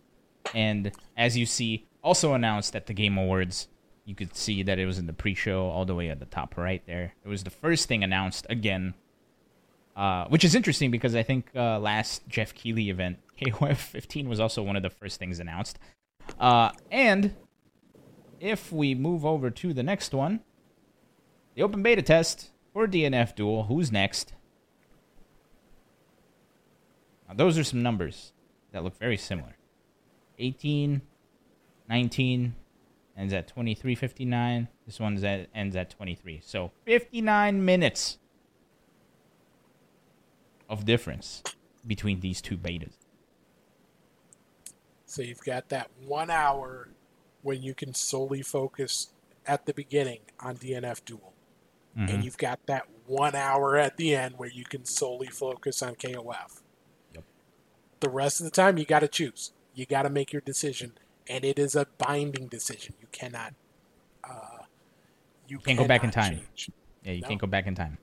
[0.55, 3.69] And as you see, also announced at the Game Awards,
[4.05, 6.57] you could see that it was in the pre-show all the way at the top
[6.57, 7.15] right there.
[7.25, 8.95] It was the first thing announced again,
[9.97, 14.41] uh, which is interesting because I think uh, last Geoff Keighley event, KOF 15 was
[14.41, 15.79] also one of the first things announced.
[16.39, 17.35] Uh, and
[18.41, 20.41] if we move over to the next one,
[21.55, 23.65] the open beta test for DNF Duel.
[23.65, 24.35] Who's next?
[27.29, 28.33] Now, those are some numbers
[28.73, 29.57] that look very similar.
[30.39, 31.01] 18,
[31.89, 32.55] 19,
[33.17, 34.69] ends at 23.59.
[34.87, 36.41] This one at, ends at 23.
[36.45, 38.19] So 59 minutes
[40.69, 41.43] of difference
[41.87, 42.95] between these two betas.
[45.07, 46.89] so you've got that one hour
[47.43, 49.11] when you can solely focus
[49.47, 51.33] at the beginning on DNF Duel,
[51.97, 52.11] Mhm.
[52.11, 55.95] and you've got that one hour at the end where you can solely focus on
[55.95, 56.64] KOF.
[58.05, 59.53] The rest of the time, you got to choose.
[59.75, 60.93] You got to make your decision,
[61.27, 62.95] and it is a binding decision.
[63.01, 63.55] You cannot.
[64.23, 64.65] Uh,
[65.49, 66.41] you Can't go back in time.
[66.55, 66.71] change.
[67.03, 67.29] Yeah, you No.
[67.29, 67.97] can't go back in time.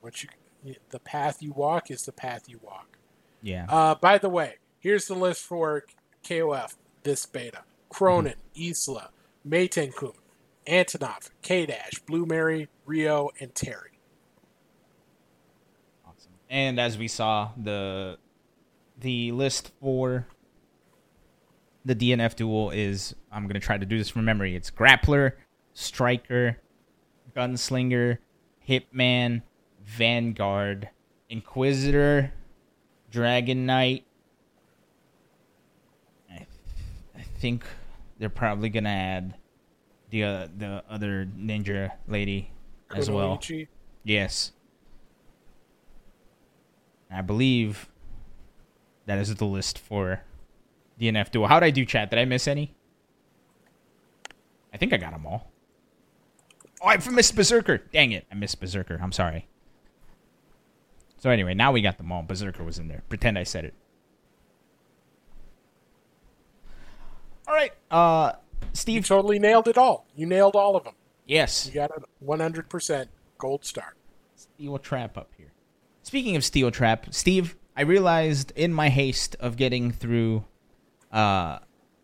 [0.00, 0.28] What you,
[0.90, 2.98] the path you walk is the path you walk.
[3.42, 3.66] Yeah.
[3.68, 5.84] Uh, by the way, here's the list for
[6.22, 9.10] KOF this beta: Krohnen, Isla,
[9.46, 10.14] Meitenkun,
[10.68, 13.98] Antonov, K Dash, Blue Mary, Ryo, and Terry.
[16.06, 16.32] Awesome.
[16.48, 18.18] And as we saw, the
[18.98, 20.26] the list for
[21.84, 24.54] the DNF duel is I'm gonna try to do this from memory.
[24.56, 25.32] It's grappler,
[25.72, 26.58] striker,
[27.36, 28.18] gunslinger,
[28.66, 29.42] hitman,
[29.84, 30.88] vanguard,
[31.28, 32.32] inquisitor,
[33.10, 34.04] dragon knight.
[36.30, 36.46] I,
[37.16, 37.64] I think
[38.18, 39.34] they're probably gonna add
[40.10, 42.50] the uh, the other ninja lady
[42.94, 43.40] as well.
[44.04, 44.52] Yes.
[47.10, 47.88] I believe
[49.06, 50.22] that is the list for
[51.00, 51.46] DNF duel.
[51.46, 52.10] How'd I do, chat?
[52.10, 52.74] Did I miss any?
[54.72, 55.50] I think I got them all.
[56.82, 57.78] Oh, I missed Berserker.
[57.78, 58.26] Dang it.
[58.30, 58.98] I missed Berserker.
[59.02, 59.46] I'm sorry.
[61.18, 62.22] So anyway, now we got them all.
[62.22, 63.02] Berserker was in there.
[63.08, 63.74] Pretend I said it.
[67.46, 67.72] All right.
[67.90, 69.06] Uh You Steve.
[69.06, 70.06] totally nailed it all.
[70.14, 70.94] You nailed all of them.
[71.26, 71.66] Yes.
[71.66, 73.06] You got a 100%
[73.38, 73.94] gold star.
[74.36, 75.52] Steel Trap up here.
[76.02, 80.44] Speaking of Steel Trap, Steve, I realized in my haste of getting through
[81.12, 81.58] uh,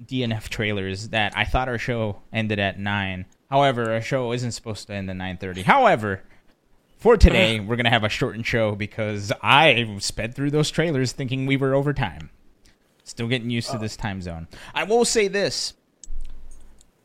[0.05, 3.27] DNF trailers that I thought our show ended at nine.
[3.51, 5.63] However, our show isn't supposed to end at nine thirty.
[5.63, 6.23] However,
[6.99, 11.47] for today, we're gonna have a shortened show because I sped through those trailers thinking
[11.47, 12.31] we were over time.
[13.05, 14.49] Still getting used to this time zone.
[14.75, 15.75] I will say this.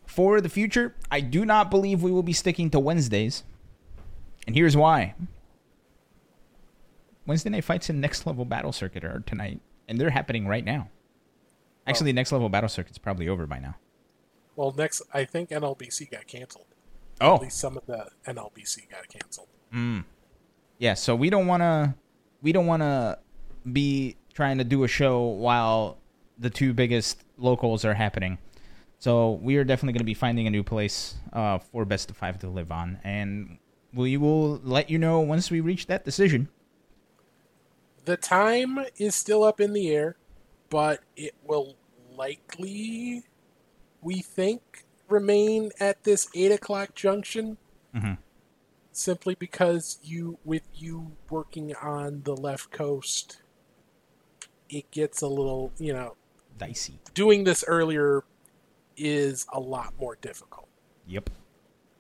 [0.06, 3.44] For the future, I do not believe we will be sticking to Wednesdays.
[4.48, 5.16] And here's why.
[7.26, 10.90] Wednesday night fights in Next Level Battle Circuit are tonight, and they're happening right now.
[11.88, 13.76] Actually, Next Level Battle Circuit's probably over by now.
[14.56, 16.66] Well, next, I think NLBC got canceled.
[17.22, 19.48] Oh, At least some of the NLBC got canceled.
[20.80, 20.94] yeah.
[20.94, 21.94] So we don't want to,
[22.42, 23.20] we don't want to
[23.72, 25.98] be trying to do a show while
[26.38, 28.38] the two biggest locals are happening.
[29.00, 32.18] So we are definitely going to be finding a new place uh, for Best of
[32.18, 33.58] Five to live on, and
[33.94, 36.50] we will let you know once we reach that decision.
[38.06, 40.16] The time is still up in the air,
[40.70, 41.76] but it will
[42.16, 43.24] likely,
[44.02, 47.58] we think, remain at this 8 o'clock junction.
[47.96, 48.18] Mhm.
[48.92, 53.42] Simply because you, with you working on the left coast,
[54.70, 56.16] it gets a little, you know,
[56.58, 57.00] Dicey.
[57.14, 58.24] doing this earlier
[58.96, 60.70] is a lot more difficult.
[61.08, 61.30] Yep.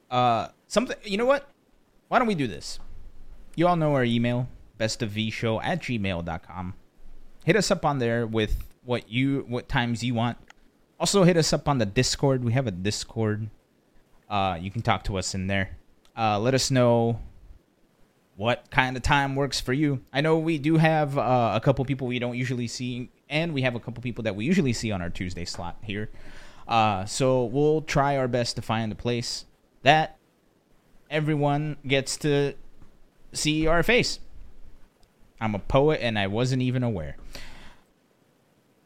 [0.09, 0.97] Uh, something.
[1.03, 1.49] You know what?
[2.07, 2.79] Why don't we do this?
[3.55, 4.47] You all know our email,
[4.79, 6.73] bestofvshow at gmail.com.
[7.45, 10.37] Hit us up on there with what you what times you want.
[10.99, 12.43] Also, hit us up on the Discord.
[12.43, 13.49] We have a Discord.
[14.29, 15.77] Uh, you can talk to us in there.
[16.17, 17.19] Uh, let us know
[18.37, 20.01] what kind of time works for you.
[20.11, 23.61] I know we do have uh, a couple people we don't usually see, and we
[23.61, 26.09] have a couple people that we usually see on our Tuesday slot here.
[26.67, 29.45] Uh, so we'll try our best to find a place
[29.83, 30.17] that
[31.09, 32.53] everyone gets to
[33.33, 34.19] see our face.
[35.45, 37.17] I'm a poet and I wasn't even aware.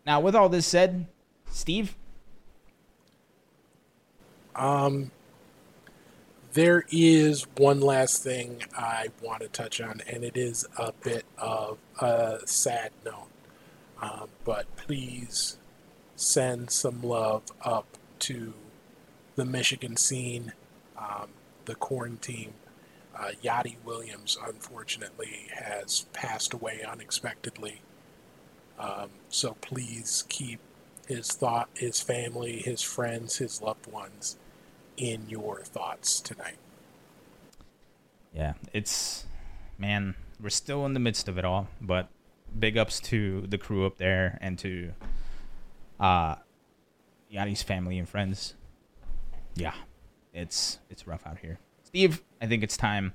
[0.05, 1.07] Now, with all this said,
[1.49, 1.95] Steve,
[4.53, 5.11] Um,
[6.51, 11.23] there is one last thing I want to touch on, and it is a bit
[11.37, 13.29] of a sad note.
[14.01, 15.57] Um, but please
[16.17, 18.53] send some love up to
[19.35, 20.51] the Michigan scene,
[20.97, 21.29] um,
[21.63, 22.53] the quarantine.
[23.19, 27.81] Uh, Yachty Williams, unfortunately, has passed away unexpectedly.
[28.79, 30.59] Um, so please keep
[31.07, 34.37] his thought, his family, his friends, his loved ones
[34.95, 36.57] in your thoughts tonight.
[38.33, 39.25] yeah, it's
[39.77, 42.09] man, we're still in the midst of it all, but
[42.57, 44.91] big ups to the crew up there and to
[45.99, 46.35] uh
[47.33, 48.55] Yachty's family and friends.
[49.55, 49.73] Yeah,
[50.33, 51.59] it's it's rough out here.
[51.89, 53.13] Steve, I think it's time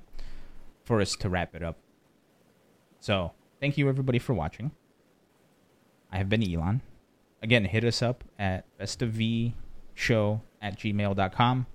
[0.83, 1.77] for us to wrap it up.
[2.99, 4.71] So, thank you everybody for watching.
[6.11, 6.81] I have been Alon.
[7.41, 11.65] Again, hit us up at bestofvshow at gmail.com.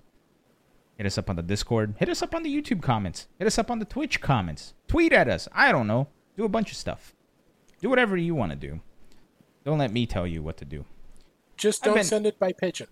[0.97, 1.95] Hit us up on the Discord.
[1.99, 3.29] Hit us up on the YouTube comments.
[3.39, 4.75] Hit us up on the Twitch comments.
[4.87, 5.49] Tweet at us.
[5.53, 6.09] I don't know.
[6.37, 7.15] Do a bunch of stuff.
[7.81, 8.81] Do whatever you want to do.
[9.65, 10.85] Don't let me tell you what to do.
[11.57, 12.89] Just don't been- send it by pigeon.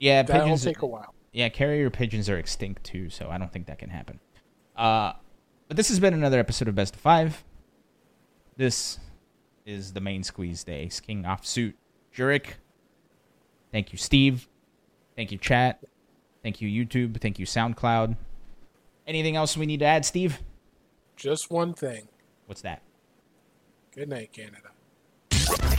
[0.00, 0.64] Yeah, That'll pigeons.
[0.64, 1.14] take a while.
[1.32, 4.20] Yeah, carrier pigeons are extinct too, so I don't think that can happen.
[4.76, 5.14] Uh,
[5.68, 7.42] but this has been another episode of Best of Five.
[8.56, 8.98] This
[9.64, 10.82] is the main squeeze day.
[10.82, 11.74] Ace King off suit.
[12.14, 12.54] Jurek.
[13.70, 14.48] Thank you, Steve.
[15.16, 15.82] Thank you, chat.
[16.42, 17.20] Thank you, YouTube.
[17.20, 18.16] Thank you, SoundCloud.
[19.06, 20.40] Anything else we need to add, Steve?
[21.16, 22.08] Just one thing.
[22.46, 22.82] What's that?
[23.94, 25.78] Good night, Canada.